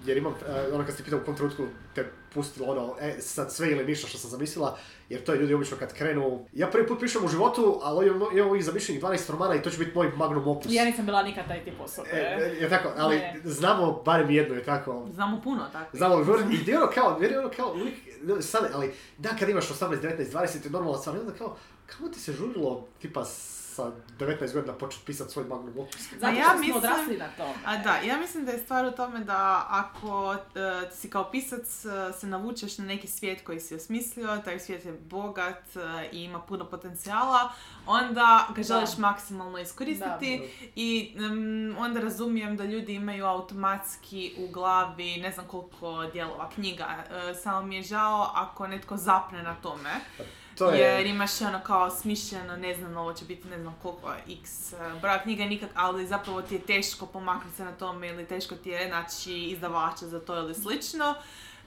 [0.07, 3.21] jer imam, uh, ono kad si ti pitao u kom trenutku te pustilo ono, e,
[3.21, 4.79] sad sve ili ništa što sam zamislila,
[5.09, 8.21] jer to je ljudi obično kad krenu, ja prvi put pišem u životu, ali imam,
[8.33, 10.73] imam ovih zamišljenih 12 romana i to će biti moj magnum opus.
[10.73, 12.09] Ja nisam bila nikad taj tip osobe.
[12.13, 13.41] E, e, je tako, ali Ne.
[13.45, 15.09] znamo barem jedno je tako.
[15.15, 15.99] Znamo puno takvih.
[15.99, 17.95] Znamo, i gdje ono kao, je ono kao, uvijek,
[18.41, 22.21] sad, ali da kad imaš 18, 19, 20 je normalna stvar, onda kao, kako ti
[22.21, 23.25] se žurilo, tipa,
[23.75, 26.01] sa 19 godina početi pisati svoj magnum opus?
[26.21, 27.55] Zato ja što smo mislim- odrasli na to.
[27.65, 31.85] A da, ja mislim da je stvar u tome da ako e, si kao pisac
[31.85, 36.25] e, se navučeš na neki svijet koji si osmislio, taj svijet je bogat e, i
[36.25, 37.53] ima puno potencijala,
[37.87, 45.17] onda ga želiš maksimalno iskoristiti i mm, onda razumijem da ljudi imaju automatski u glavi
[45.17, 47.05] ne znam koliko dijelova knjiga.
[47.43, 49.91] Samo mi je žao ako netko zapne na tome.
[50.59, 54.15] To je, Jer imaš ono kao smišljeno, ne znam, ovo će biti ne znam koliko
[54.29, 58.27] x eh, broja knjiga nikak, ali zapravo ti je teško pomaknuti se na tome ili
[58.27, 61.15] teško ti je naći izdavača za to ili slično.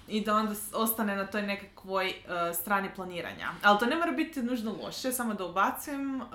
[0.08, 3.50] I da onda ostane na toj nekakvoj eh, strani planiranja.
[3.64, 6.22] Ali to ne mora biti nužno loše, samo da ubacim.
[6.22, 6.28] Uh,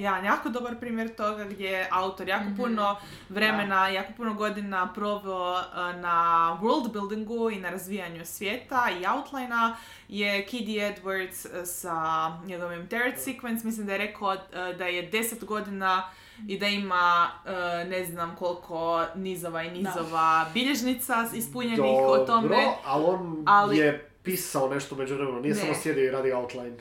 [0.00, 2.56] ja jako dobar primjer toga gdje je autor jako Mhm.
[2.56, 2.96] puno
[3.28, 5.64] vremena, jako puno godina proveo eh,
[6.00, 6.16] na
[6.62, 9.76] world buildingu i na razvijanju svijeta i outlina
[10.08, 14.36] je Kid Edwards sa njegovim Third Sequence, mislim da je rekao
[14.78, 16.08] da je 10 godina
[16.48, 17.50] i da ima eh,
[17.84, 22.42] ne znam koliko nizova i nizova bilježnica ispunjenih o tome.
[22.42, 25.60] Dobro, ali on ali- je pisao nešto među vremenu, nije Ne.
[25.60, 26.76] samo sjedio i radio outline.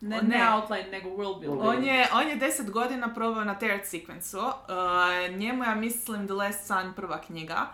[0.00, 0.52] Ne, On ne ne.
[0.52, 1.62] outline, nego world building.
[1.62, 4.38] On je, on je 10 godina proveo na Third Sequence-u.
[4.38, 7.66] Uh, njemu ja mislim The Last Sun prva knjiga.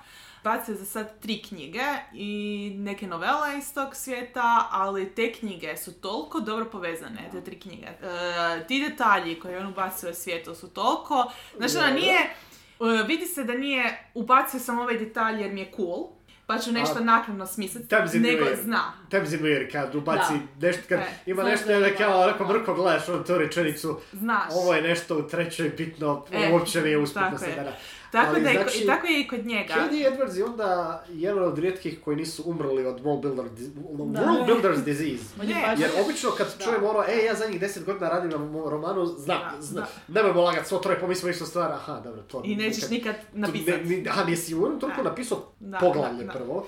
[0.44, 1.82] Bacio je za sad tri knjige
[2.12, 7.60] i neke novele iz tog svijeta, ali te knjige su toliko dobro povezane, te tri
[7.60, 7.86] knjige.
[7.86, 11.32] E, ti detalji koje je on ubacio u svijetu su toliko...
[11.56, 12.18] Znači, ona nije...
[12.20, 16.06] e, vidi se da nije ubacio sam ovaj detalj jer mi je cool,
[16.46, 18.92] pa ću nešto A, naknadno smisliti, nego zna.
[19.08, 20.66] The air, kad ubaci Da.
[20.66, 24.52] nešto, kad E, ima znaš nešto da kao onako mrko gledaš ono tu rečenicu, Znaš.
[24.54, 27.72] ovo je nešto u trećoj bitno, E, uopće nije usputno se je.
[28.12, 29.74] Tako, Ali da znači- i tako je i kod njega.
[29.74, 34.20] Katie Edwards je onda jedan od rijetkih koji nisu umrli od World, Builder, Da.
[34.20, 35.24] World Builder's Disease.
[35.42, 36.64] Ne, Jer obično kad Da.
[36.64, 40.40] čujemo ono, ej, ja zadnjih deset godina radim na mom romanu, znam, Da, znam, nemojmo
[40.40, 42.42] lagat svo troje, pomislimo isto stvar, aha, dobro, to...
[42.44, 43.70] I nećeš nikad to napisati.
[43.70, 46.32] Ne, ni, aha, nisi u jednom napisao Da, poglavlje da, da.
[46.32, 46.66] prvo.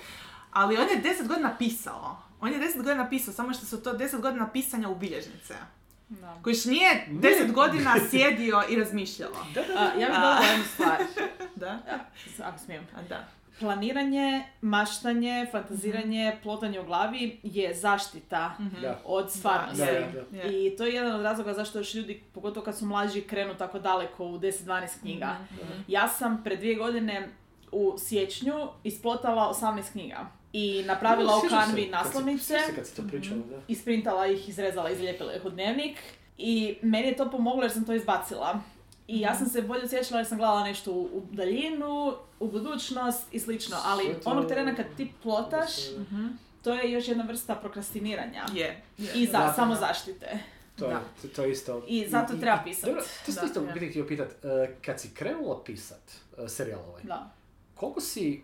[0.50, 2.16] Ali on je 10 godina pisao.
[2.40, 5.54] On je 10 godina pisao, samo što su to 10 godina pisanja u bilježnice.
[6.12, 6.38] Da.
[6.42, 9.30] Kojiš nije 10 godina sjedio i razmišljao.
[9.76, 10.98] A, ja bih dodala jednu stvar,
[11.56, 11.78] Da?
[12.42, 12.86] ako smijem.
[12.96, 13.24] A da.
[13.60, 18.98] Planiranje, maštanje, fantaziranje, plotanje u glavi je zaštita Da.
[19.04, 19.78] od stvarnosti.
[19.78, 20.36] Da, da, da.
[20.38, 20.44] Ja.
[20.44, 23.78] I to je jedan od razloga zašto još ljudi, pogotovo kad su mlađi, krenu tako
[23.78, 25.36] daleko u 10-12 knjiga.
[25.88, 27.28] Ja sam pred dvije godine
[27.72, 28.54] u siječnju
[28.84, 33.02] isplotala 18 knjiga i napravila u Sjećam se, kanvi kad si- naslovnice, kad si to
[33.04, 33.56] pričala, da.
[33.68, 35.98] isprintala ih, izrezala, izlijepila ih u dnevnik
[36.38, 38.60] i meni je to pomoglo jer sam to izbacila.
[39.08, 43.22] I ja sam se bolje osjećala jer sam gledala nešto u, u daljinu, u budućnost
[43.32, 46.26] i slično, ali to- onog terena kad ti plotaš, Mhm.
[46.64, 48.82] to je još jedna vrsta prokrastiniranja Je.
[49.14, 49.52] i za, Da.
[49.52, 50.38] samozaštite.
[50.76, 51.00] To, je, Da.
[51.22, 51.82] to, to je isto.
[51.88, 52.84] I zato treba pisat.
[52.84, 54.28] Dobro, to Da, isto biti htio pitat.
[54.34, 54.48] e,
[54.82, 56.02] kad si krenula pisat
[56.38, 57.30] e, serijal ovaj, Da.
[57.74, 58.42] koliko si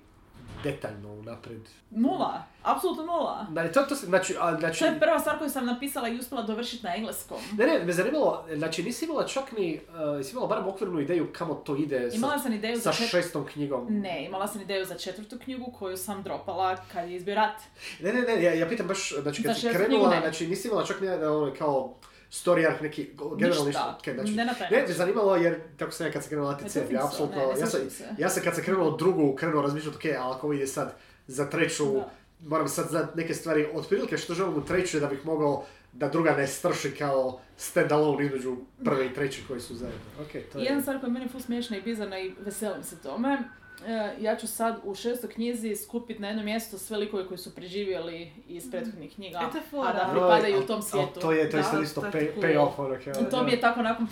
[0.62, 1.62] detaljno unaprijed?
[1.90, 3.46] Nula, apsolutno nula.
[3.52, 6.42] Znači, to, to, znači, a, znači, To je prva stvar koju sam napisala i uspjela
[6.42, 7.38] dovršiti na engleskom.
[7.58, 11.32] Ne, ne, me zanimalo, znači nisi imala čak ni, uh, jesi imala barem okvirnu ideju
[11.32, 13.10] kamo to ide Imala sa, sam ideju sa za čet...
[13.10, 13.86] šestom knjigom?
[13.90, 17.60] Ne, imala sam ideju za četvrtu knjigu koju sam dropala kad je izbio rat.
[18.00, 20.68] Ne, ne, ne, ja, ja pitam baš, znači kad Za si krenula, knjigu znači nisi
[20.68, 21.94] imala čak ni ono, kao
[22.30, 23.66] story arc neki, generalno ništa.
[23.66, 26.54] Ništa, ok, znači, ne ne, me zanimalo jer, tako sam ja kad sam krenula E,
[26.64, 28.04] ATC, think ja so, apsolutno, ja, sam, se.
[28.18, 30.94] ja sam kad sam krenuo drugu, krenuo razmišljati, ok, ali ako ide sad
[31.26, 32.10] za treću, Da.
[32.46, 36.32] moram sad za neke stvari, otprilike što želim u trećoj da bih mogao da druga
[36.36, 40.00] ne strši kao stand-alone između prve i treće koji su zajedno.
[40.20, 40.64] Ok, to je...
[40.64, 43.38] Jedna stvar koja je meni ful smiješna i bizarna i veselim se tome.
[43.86, 47.54] E, Ja ću sad u šestoj knjizi skupiti na jedno mjesto sve likove koji su
[47.54, 49.44] preživjeli iz prethodnih knjiga, E,
[49.78, 51.20] a da pripadaju u tom svijetu.
[51.20, 51.68] To je, to je Da.
[51.68, 54.06] sad isto to je pay, payoff, ono kao, I to mi je tako nakon,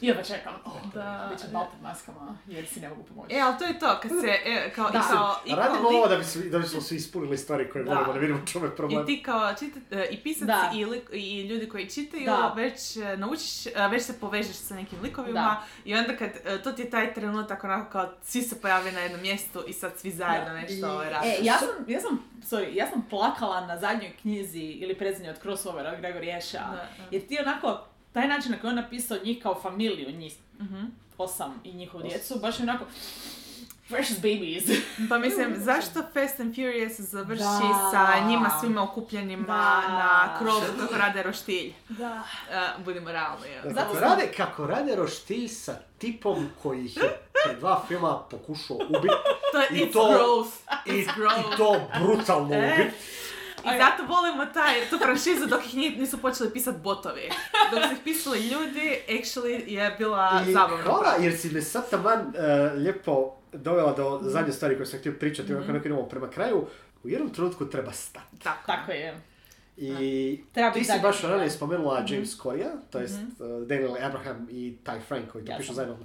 [0.00, 1.28] jedva čekam, oh, Da.
[1.30, 3.34] bit će malo pod maskama, jer si ne mogu pomoći.
[3.34, 5.00] E, ali to je to, kad se, e, kao, i Da.
[5.02, 7.84] kao, i kao Radimo lik- ovo da, bi svi, da bismo svi ispunili stvari koje
[7.84, 7.90] Da.
[7.90, 9.02] volimo, da vidimo čemu je problem.
[9.02, 10.70] I ti kao čita, e, i pisac Da.
[10.74, 12.52] i, lik- i ljudi koji čitaju, Da.
[12.56, 12.80] već
[13.18, 13.50] naučiš,
[13.90, 15.62] već se povežeš sa nekim likovima Da.
[15.84, 16.30] i onda kad,
[16.62, 19.92] to ti je taj trenutak onako kao svi se pojave na jednom mjestu i sad
[19.96, 21.30] svi zajedno nešto ovaj E, radiš.
[21.42, 25.96] ja sam, ja sam, sorry, ja sam plakala na zadnjoj knjizi ili predzadnjoj od crossovera
[25.96, 26.58] Gregor Ješa.
[26.60, 26.86] Da, da.
[27.10, 27.80] Jer ti onako,
[28.12, 30.84] taj način na koji je on napisao njih kao familiju, njih Mhm.
[31.18, 32.84] osam i njihovu djecu, baš je onako,
[33.92, 34.64] precious babies.
[35.08, 37.90] Pa mislim, zašto Fast and Furious završi Da.
[37.92, 39.88] sa njima svima okupljenima Da.
[39.88, 41.72] na krovu kako rade roštilj?
[41.88, 42.22] da.
[42.50, 43.48] E, budimo realni.
[43.48, 43.60] je.
[43.62, 47.02] Kako Zato sam- rade, kako rade roštilj sa tipom koji ih je
[47.44, 49.14] pred dva filma pokušao ubiti
[49.52, 50.48] To je, I it's to- gross.
[50.86, 51.34] i, It's gross.
[51.36, 52.72] i to brutalno E.
[52.74, 52.96] ubiti.
[53.64, 57.30] I zato volimo taj, tu franšizu dok ih nije- nisu počeli pisati botovi.
[57.72, 60.84] Dok su ih pisali ljudi, actually je bila I zabavna.
[60.84, 62.42] hvala, jer si me sad taman e,
[62.74, 64.28] lijepo dovela do Mhm.
[64.28, 66.66] zadnje stvari koje sam htio pričati, mm neko idemo prema kraju.
[67.04, 68.38] U jednom trenutku treba stati.
[68.38, 68.66] Tako.
[68.66, 69.20] Tako je.
[69.76, 74.74] I Treba ti si baš ranije spomenula James Corey, to jest uh, Daniel Abraham i
[74.84, 75.96] Ty Frank koji to Ja pišu zajedno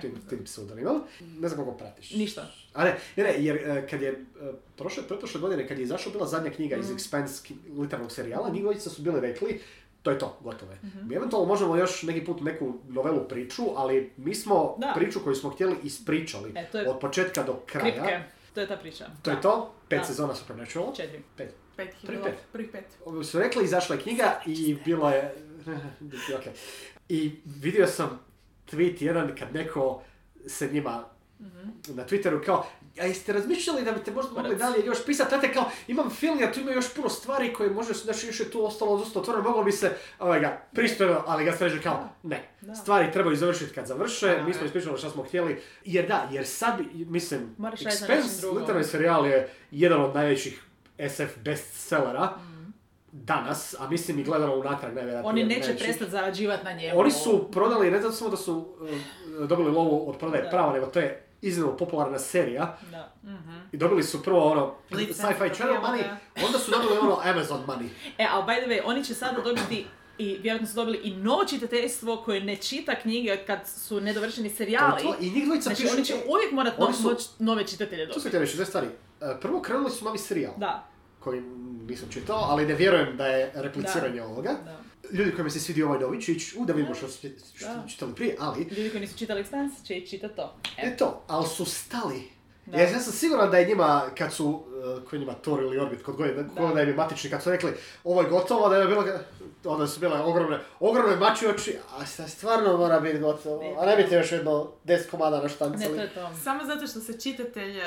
[0.00, 1.02] tim, tim pseudonimom.
[1.38, 2.10] Ne znam kako pratiš.
[2.10, 2.46] Ništa.
[2.74, 4.14] A ne, ne, ne, jer e, kad je e,
[4.76, 6.80] prošle, pretprošle godine, kad je izašla bila zadnja knjiga Mm.
[6.80, 9.60] iz Expanse ki- literarnog serijala, njih dvojica su bili rekli,
[10.02, 10.78] to je to, gotovo je.
[10.82, 11.08] Mhm.
[11.08, 14.92] Mi eventualno možemo još neki put neku novelu priču, ali mi smo Da.
[14.94, 17.92] priču koju smo htjeli ispričali E, to je od početka do kraja.
[17.92, 18.20] kripke.
[18.54, 19.06] To je ta priča.
[19.22, 19.42] To je Da.
[19.42, 20.04] to, pet Da.
[20.04, 20.94] sezona Supernatural.
[20.94, 21.22] Četiri.
[21.36, 21.54] Pet.
[21.76, 22.24] Pet je bilo.
[22.24, 22.34] pet.
[22.52, 22.84] Prvih pet.
[23.04, 25.34] Ovi Su rekli, izašla je knjiga i bilo je...
[26.38, 26.44] ok.
[27.08, 28.20] I vidio sam
[28.72, 30.02] tweet jedan kad neko
[30.46, 31.04] se njima
[31.88, 32.66] na Twitteru kao,
[33.00, 36.40] a jeste razmišljali da bi te možda mogli dalje još pisati, znate kao, imam film,
[36.40, 39.48] jer tu ima još puno stvari koje može, znači još je tu ostalo dosta otvoreno,
[39.48, 42.74] moglo bi se, ovaj ga, pristojno, ali ga streže kao, ne, Da.
[42.74, 44.42] stvari trebaju završiti kad završe, Da.
[44.42, 49.26] mi smo ispričali što smo htjeli, jer da, jer sad, mislim, Moraš Expense, literarni serijal
[49.26, 50.62] je jedan od najvećih
[51.08, 52.28] SF bestsellera
[53.12, 55.30] danas, a mislim i gledano unatrag najvjerojatnije.
[55.30, 55.84] Oni neće najvećih.
[55.86, 57.00] prestati zarađivati na njemu.
[57.00, 58.74] Oni su prodali, ne zato samo da su
[59.40, 60.50] uh, dobili lovu od prodaje Da.
[60.50, 63.12] prava, nego to je iznimno popularna serija Da.
[63.72, 66.04] i dobili su prvo ono Sci-Fi Channel money,
[66.38, 67.88] onda su dobili ono Amazon money.
[68.18, 69.86] E, ali by the way, oni će sada dobiti
[70.18, 74.54] i vjerojatno su dobili i novo čitateljstvo koje ne čita knjige kad su nedovršeni To
[74.56, 75.02] serijali.
[75.02, 75.94] to, I njih dvojica Znači, pišu...
[75.94, 78.20] oni će e, uvijek morat no, su- nove čitatelje dobiti.
[78.20, 78.86] sam htio reći dvije stvari.
[79.20, 80.86] E, Prvo krenuli su novi serijal, Da,
[81.20, 81.40] koji
[81.88, 84.52] nisam čitao, ali ne vjerujem da je repliciranje ovoga.
[84.64, 84.81] da.
[85.12, 87.28] Ljudi kojima se svidio ovaj novi će ići, u da vidimo što su
[87.88, 90.56] čitali prije, ali Ljudi koji nisu čitali Expanse će i čitati to.
[90.78, 92.22] E, to, ali su stali.
[92.66, 92.78] Da.
[92.78, 94.64] Ja, sam siguran da je njima, kad su,
[95.08, 96.74] koji je njima Thor ili Orbit, kod god da.
[96.74, 97.72] da im je matični, kad su rekli
[98.04, 99.04] ovo je gotovo, da je bilo,
[99.64, 103.96] onda su bile ogromne, ogromne mači oči, a sad stvarno mora biti gotovo, a ne
[103.96, 105.96] biti još jedno 10 komada na ne, štanceli.
[105.96, 106.30] to je to.
[106.44, 107.84] Samo zato što se čitatelj uh,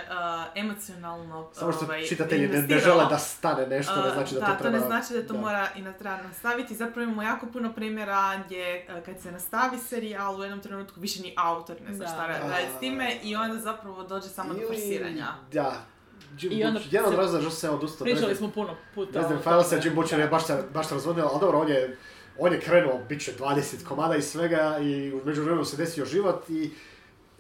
[0.56, 4.40] emocionalno Samo što ovaj, čitatelji ne, ne žele da stane nešto, ne Uh, znači da,
[4.40, 4.78] da, to treba...
[4.78, 5.40] to ne znači da to da.
[5.40, 6.76] mora i na treba nastaviti.
[6.76, 11.22] Zapravo imamo jako puno primjera gdje uh, kad se nastavi serijal u jednom trenutku više
[11.22, 12.12] ni autor ne zna Da.
[12.12, 15.28] šta ra- radi s time i onda zapravo dođe samo do forsiranja.
[15.52, 15.95] Da.
[16.40, 18.06] Jim I onda Butcher, jedan od se- razloga što se odustao.
[18.06, 19.12] Pričali smo puno puta.
[19.12, 19.82] Resident o Finalsa, tome.
[19.84, 21.98] Jim Butcher je baš se, baš se razvodio, ali dobro, on je,
[22.40, 26.50] on je krenuo, bit će 20 komada i svega i u međuvremenu se desio život
[26.50, 26.70] i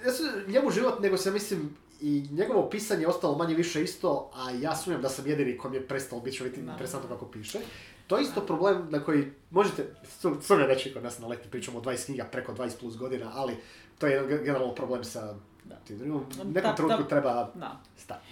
[0.05, 4.31] ja sam, njemu život, nego se mislim i njegovo pisanje je ostalo manje više isto,
[4.35, 6.71] a ja sumnjam da sam jedini kom je prestalo biti Da.
[6.71, 7.59] interesantno kako piše.
[8.07, 11.79] To je isto problem na koji možete, su- sumnjam neće kod nas na leti, pričamo
[11.79, 13.53] o 20 knjiga preko 20 plus godina, ali
[13.97, 15.33] to je jedan generalno problem sa
[15.65, 15.75] Da.
[16.05, 17.81] U Ta- nekom trenutku treba Da.
[17.97, 18.25] stati.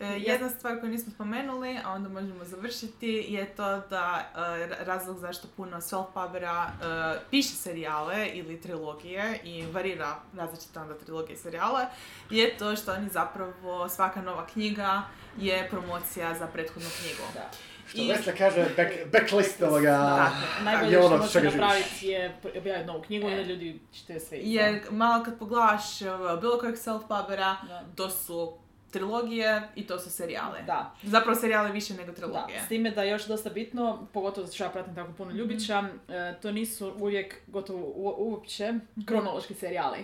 [0.00, 4.84] E, jedna stvar koju nismo spomenuli, a onda možemo završiti, je to da e, ra-
[4.84, 11.38] razlog zašto puno self-pubera e, piše serijale ili trilogije i varira različite onda trilogije i
[11.38, 11.86] serijale,
[12.30, 15.02] je to što oni zapravo, svaka nova knjiga
[15.38, 17.22] je promocija za prethodnu knjigu.
[17.34, 17.50] Da.
[17.88, 20.28] Što I- Vesna kaže, back, backlist ovoga...
[20.64, 24.38] Najbolje je ono što možete napraviti je objaviti novu knjigu, onda ljudi čitaju sve.
[24.40, 25.98] Jer malo kad pogledaš
[26.40, 27.54] bilo kojeg self-pubera,
[27.96, 28.58] to su
[28.94, 30.62] trilogije i to su serijale.
[30.62, 30.94] Da.
[31.04, 32.60] Zapravo serijale više nego Da, trilogije.
[32.60, 35.78] s time da je još dosta bitno, pogotovo zato što ja pratim tako puno ljubića,
[36.08, 38.74] e, to nisu uvijek gotovo u- uopće
[39.06, 39.98] kronološki serijali.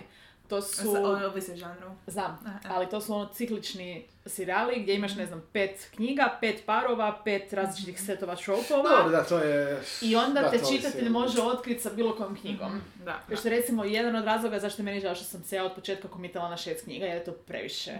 [0.47, 1.91] To su, Sa- o- Ovisi žanru.
[2.07, 2.59] znam, Aha.
[2.67, 7.53] ali to su ono ciklični serijali gdje imaš, ne znam, pet knjiga, pet parova, pet
[7.53, 9.81] različitih setova tropova Dobro, da, to je...
[10.01, 12.81] i onda da, te čitatelj može otkriti sa bilo kojom knjigom.
[13.05, 15.55] Da, Još što je recimo jedan od razloga zašto je meni žao što sam se
[15.55, 17.91] ja od početka komitala na šest knjiga, jer je to previše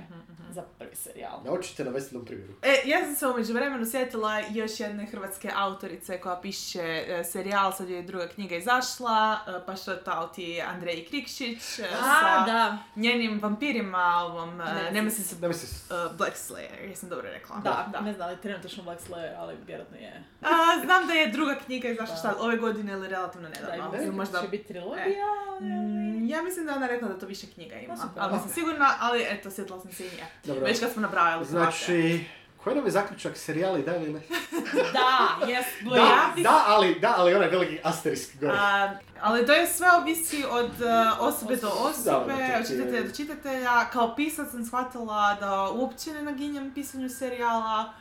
[0.51, 1.39] za prvi serijal.
[1.45, 2.53] Naučite na Vesinom primjeru.
[2.61, 7.71] E, ja sam se u međuvremenu sjetila još jedne hrvatske autorice koja piše e, serijal,
[7.71, 12.45] sad je druga knjiga izašla, e, pa što to ti Andrej Krikšić e, A, sa
[12.45, 12.77] da.
[12.95, 15.87] njenim vampirima, ovom Ne, uh, Nemesis Da mi se...
[16.21, 17.55] Black Slayer, jesam dobro rekla.
[17.57, 18.01] Da, da.
[18.01, 20.23] ne znam ali trenutačno Black Slayer, ali vjerojatno je.
[20.41, 20.47] A,
[20.85, 22.19] znam da je druga knjiga izašla Da.
[22.19, 23.97] šta, ove godine ili relativno Da, nedavno.
[23.97, 25.27] i Ili možda će biti trilogija.
[25.61, 28.23] Mm, ja mislim da je ona rekla da to više knjiga ima, Pa super.
[28.23, 30.23] ali nisam sigurna, ali eto, sjetila sam se i nje.
[30.43, 30.65] Dobro.
[30.65, 31.45] Već kad smo nabrajali.
[31.45, 32.25] Znači,
[32.63, 34.19] koji nam je zaključak serijali, da ili ne?
[34.93, 38.53] Da, jes, Da, da, ali, da, ali onaj veliki asterisk gore.
[38.53, 38.91] A,
[39.21, 40.87] ali to je sve ovisi od uh,
[41.19, 43.85] osobe do osobe, od čitatelja do čitatelja.
[43.85, 47.93] Kao pisac sam shvatila da uopće ne naginjem pisanju serijala.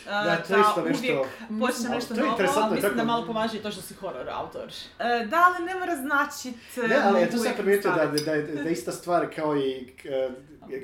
[0.00, 2.32] uh, Da, to je isto nešto- uvijek počne Mislim, nešto to je novo.
[2.32, 2.70] interesantno.
[2.70, 4.68] Mislim tako- da malo pomaže i to što si horror autor.
[4.98, 6.56] E, da, ali ne mora značit...
[6.76, 9.92] e, Ne, ali ja tu sam primijetio da, da, da, da ista stvar kao i,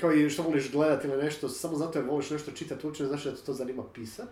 [0.00, 3.08] kao i što voliš gledati ili nešto, samo zato jer voliš nešto čitati, uopće ne
[3.08, 4.28] znači da to zanima pisat.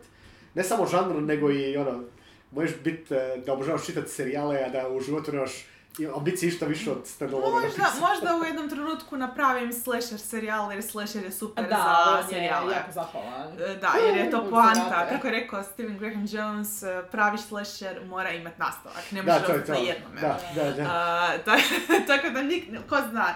[0.55, 2.05] Ne samo žanr, nego i ono,
[2.51, 3.15] možeš biti
[3.47, 5.67] da obožavaš čitati serijale, a da u životu nemaš
[5.99, 10.83] i ambiciji išta više od stand-alone Možda, možda u jednom trenutku napravim slasher serijal jer
[10.83, 11.77] slasher je super Da,
[12.23, 12.75] za serijale.
[12.75, 13.53] jako zahvalan.
[13.61, 15.07] E, Da, jer je to poanta.
[15.09, 19.13] Kako je rekao Steven Graham Jones, e, pravi slasher mora imat nastavak.
[19.13, 19.73] Ne Da, može to je ostati to.
[19.75, 20.21] na jednome.
[20.21, 20.83] Da, da, da.
[20.85, 21.57] A, ta-
[22.15, 23.27] tako da nik, ko zna.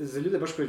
[0.00, 0.68] Za ljude baš koji,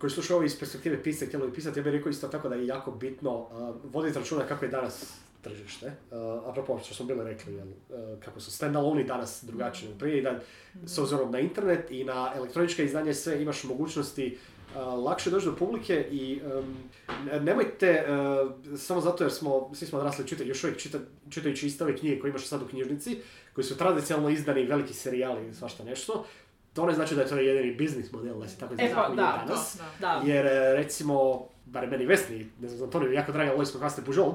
[0.00, 2.66] koji slušaju ovo iz perspektive htjeli bi pisati, ja bih rekao isto tako da je
[2.66, 3.48] jako bitno uh,
[3.84, 5.12] voditi računa kako je danas
[5.44, 5.86] tržište.
[5.86, 10.22] Uh, apropo što smo bili rekli, jel, uh, kako su stand-alone danas drugačiji nego prije
[10.22, 10.40] da
[10.86, 14.38] s obzirom na internet i na elektronička izdanja i sve imaš mogućnosti
[14.74, 16.76] uh, lakše doći do publike i um,
[17.24, 20.98] ne- nemojte, uh, samo zato jer smo, svi smo odrasli čitati, još uvijek čita,
[21.30, 23.18] čitajući iste ove knjige koje imaš sad u knjižnici,
[23.52, 26.24] koji su tradicionalno izdani veliki serijali i svašta nešto,
[26.74, 29.44] to ne znači da je to jedini biznis model, da se tako E pa, da,
[29.46, 29.78] danas.
[30.00, 30.06] Da.
[30.06, 30.32] Da.
[30.32, 30.44] Jer
[30.76, 34.34] recimo, barem meni Vesni, ne znam, Antoniju, jako draga Lois Kokaste Bujold,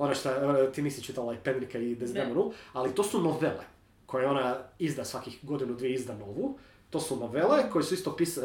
[0.00, 3.64] ona što e, ti nisi čitala i Penrika i Desdemonu, ali to su novele
[4.06, 6.58] koje ona izda svakih godinu, dvije izda novu.
[6.90, 8.40] To su novele koje su isto pis, e,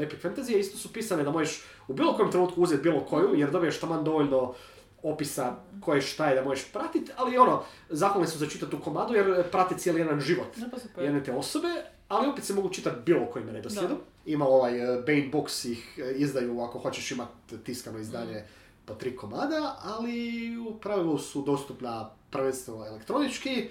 [0.00, 3.50] epic fantasy, isto su pisane da možeš u bilo kojem trenutku uzeti bilo koju, jer
[3.50, 4.54] dobiješ taman dovoljno
[5.02, 9.14] opisa koje šta je da možeš pratiti, ali ono, zahvalni su za čitati tu komadu
[9.14, 10.56] jer prate cijeli jedan život
[10.94, 11.68] pa jedne te osobe,
[12.08, 13.98] ali opet se mogu čitati bilo kojim redoslijedom.
[14.26, 18.44] Ima ovaj uh, Bane Books ih uh, izdaju ako hoćeš imati tiskano izdanje
[18.88, 23.68] po tri komada, ali u pravilu su dostupna prvenstveno elektronički,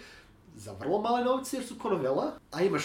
[0.55, 2.83] za vrlo male novce jer su ko novela, a imaš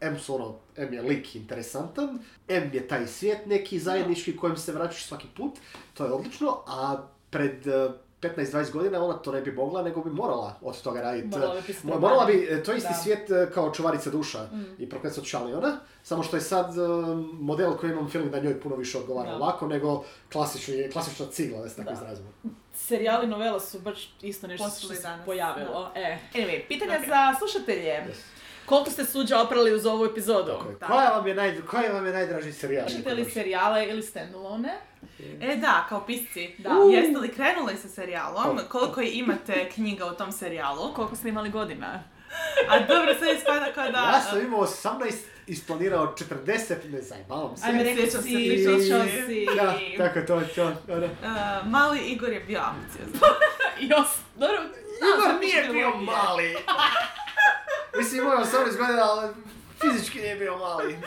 [0.00, 4.72] M su ono, M je lik interesantan, M je taj svijet neki zajednički kojem se
[4.72, 5.58] vraćaš svaki put,
[5.94, 7.92] to je odlično, a pred uh,
[8.22, 11.28] 15-20 godina ona to ne bi mogla, nego bi morala od toga raditi.
[11.28, 12.94] Morala bi morala bi, to je isti Da.
[12.94, 13.02] Mm.
[13.02, 14.48] svijet e, kao čuvarica duša
[14.78, 16.80] i profesor od Šaliona, samo što je sad e,
[17.32, 19.36] model koji imam film da njoj puno više odgovara Da.
[19.36, 21.94] ovako nego klasični, klasična cigla, da se tako Da.
[21.94, 22.28] izrazimo.
[22.74, 25.90] Serijali novela su baš isto nešto što se danas, pojavilo.
[25.94, 26.18] E.
[26.34, 27.06] Anyway, pitanje Ok.
[27.06, 28.04] za slušatelje.
[28.66, 30.52] Koliko ste suđa oprali uz ovu epizodu?
[30.86, 32.88] Koja vam je, naj, koja vam je najdraži serijal?
[32.88, 34.72] Slušate li serijale ili standalone?
[35.40, 36.54] E da, kao pisci.
[36.58, 36.70] Da.
[36.92, 38.58] Jeste li krenuli sa serijalom?
[38.58, 38.68] Oh.
[38.68, 40.94] Koliko imate knjiga u tom serijalu?
[40.94, 42.02] Koliko ste imali godina?
[42.68, 43.98] A dobro, sve ispada kao da...
[43.98, 45.12] Ja sam imao 18,
[45.46, 46.14] isplanirao
[46.46, 47.66] 40, ne zajbavam se.
[47.66, 49.46] Ajme, rekao si, pričao pričao si.
[49.56, 51.06] Da, tako je to, to, ono.
[51.06, 53.30] Uh, mali Igor je bio ambiciozan.
[53.90, 54.58] Jos, dobro,
[54.98, 56.56] Igor nije bio mali.
[57.98, 59.28] Mislim, imao je 18 godina, ali
[59.82, 60.98] fizički nije bio mali.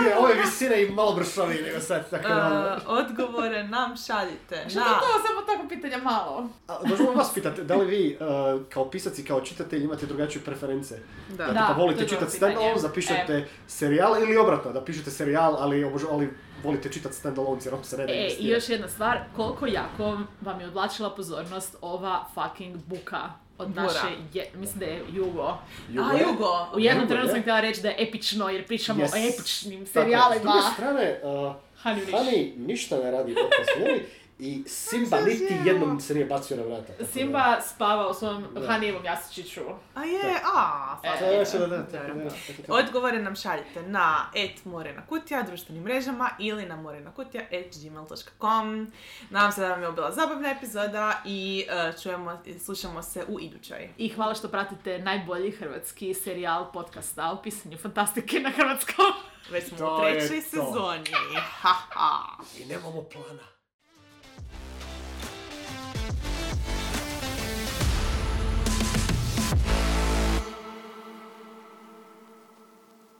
[0.00, 2.78] Bio je ove visine i malo bršaviji nego sad, tako da...
[2.86, 4.84] Uh, odgovore nam šaljite Što na...
[4.84, 6.48] to samo tako pitanja malo?
[6.84, 10.98] Možemo vas pitati, da li vi uh, kao pisac i kao čitatelj imate drugačije preference?
[11.28, 11.36] Da.
[11.36, 15.84] Dakle, Da, pa volite je čitati standalone, zapišete serijal ili obratno, da pišete serijal, ali,
[15.84, 16.30] obož- ali
[16.64, 20.60] volite čitati standalone jer se ne da E, i još jedna stvar, koliko jako vam
[20.60, 23.30] je odvlačila pozornost ova fucking buka
[23.60, 23.82] od Bura.
[23.82, 25.42] naše, je, mislim da je Jugo.
[25.42, 25.58] A,
[26.20, 26.66] Jugo!
[26.74, 27.32] U jednom Jugo, trenutku je.
[27.32, 29.14] sam htjela reći da je epično jer pričamo Yes.
[29.14, 29.86] o epičnim Tako je.
[29.86, 30.40] S serijalima.
[30.42, 31.54] druge strane, uh.
[31.84, 34.00] Honey ništa ne radi podcast meni
[34.40, 36.82] i Simba niti jednom se nije bacio na vrata.
[36.82, 38.66] tako da- Simba spava u svom Da.
[38.66, 39.60] Hanijevom jastučiću.
[39.94, 42.24] A je, a, E,
[42.66, 42.74] da.
[42.74, 48.92] Odgovore nam šaljite na et morena kutija, društvenim mrežama ili na morenakutija at gmail.com.
[49.30, 53.88] Nadam se da vam je bila zabavna epizoda i e, čujemo, slušamo se u idućoj.
[53.98, 59.06] I hvala što pratite najbolji hrvatski serijal podcasta o pisanju fantastike na hrvatskom.
[59.50, 61.10] Već smo To u trećoj sezoni.
[61.52, 62.18] Ha, ha.
[62.58, 63.42] I nemamo plana.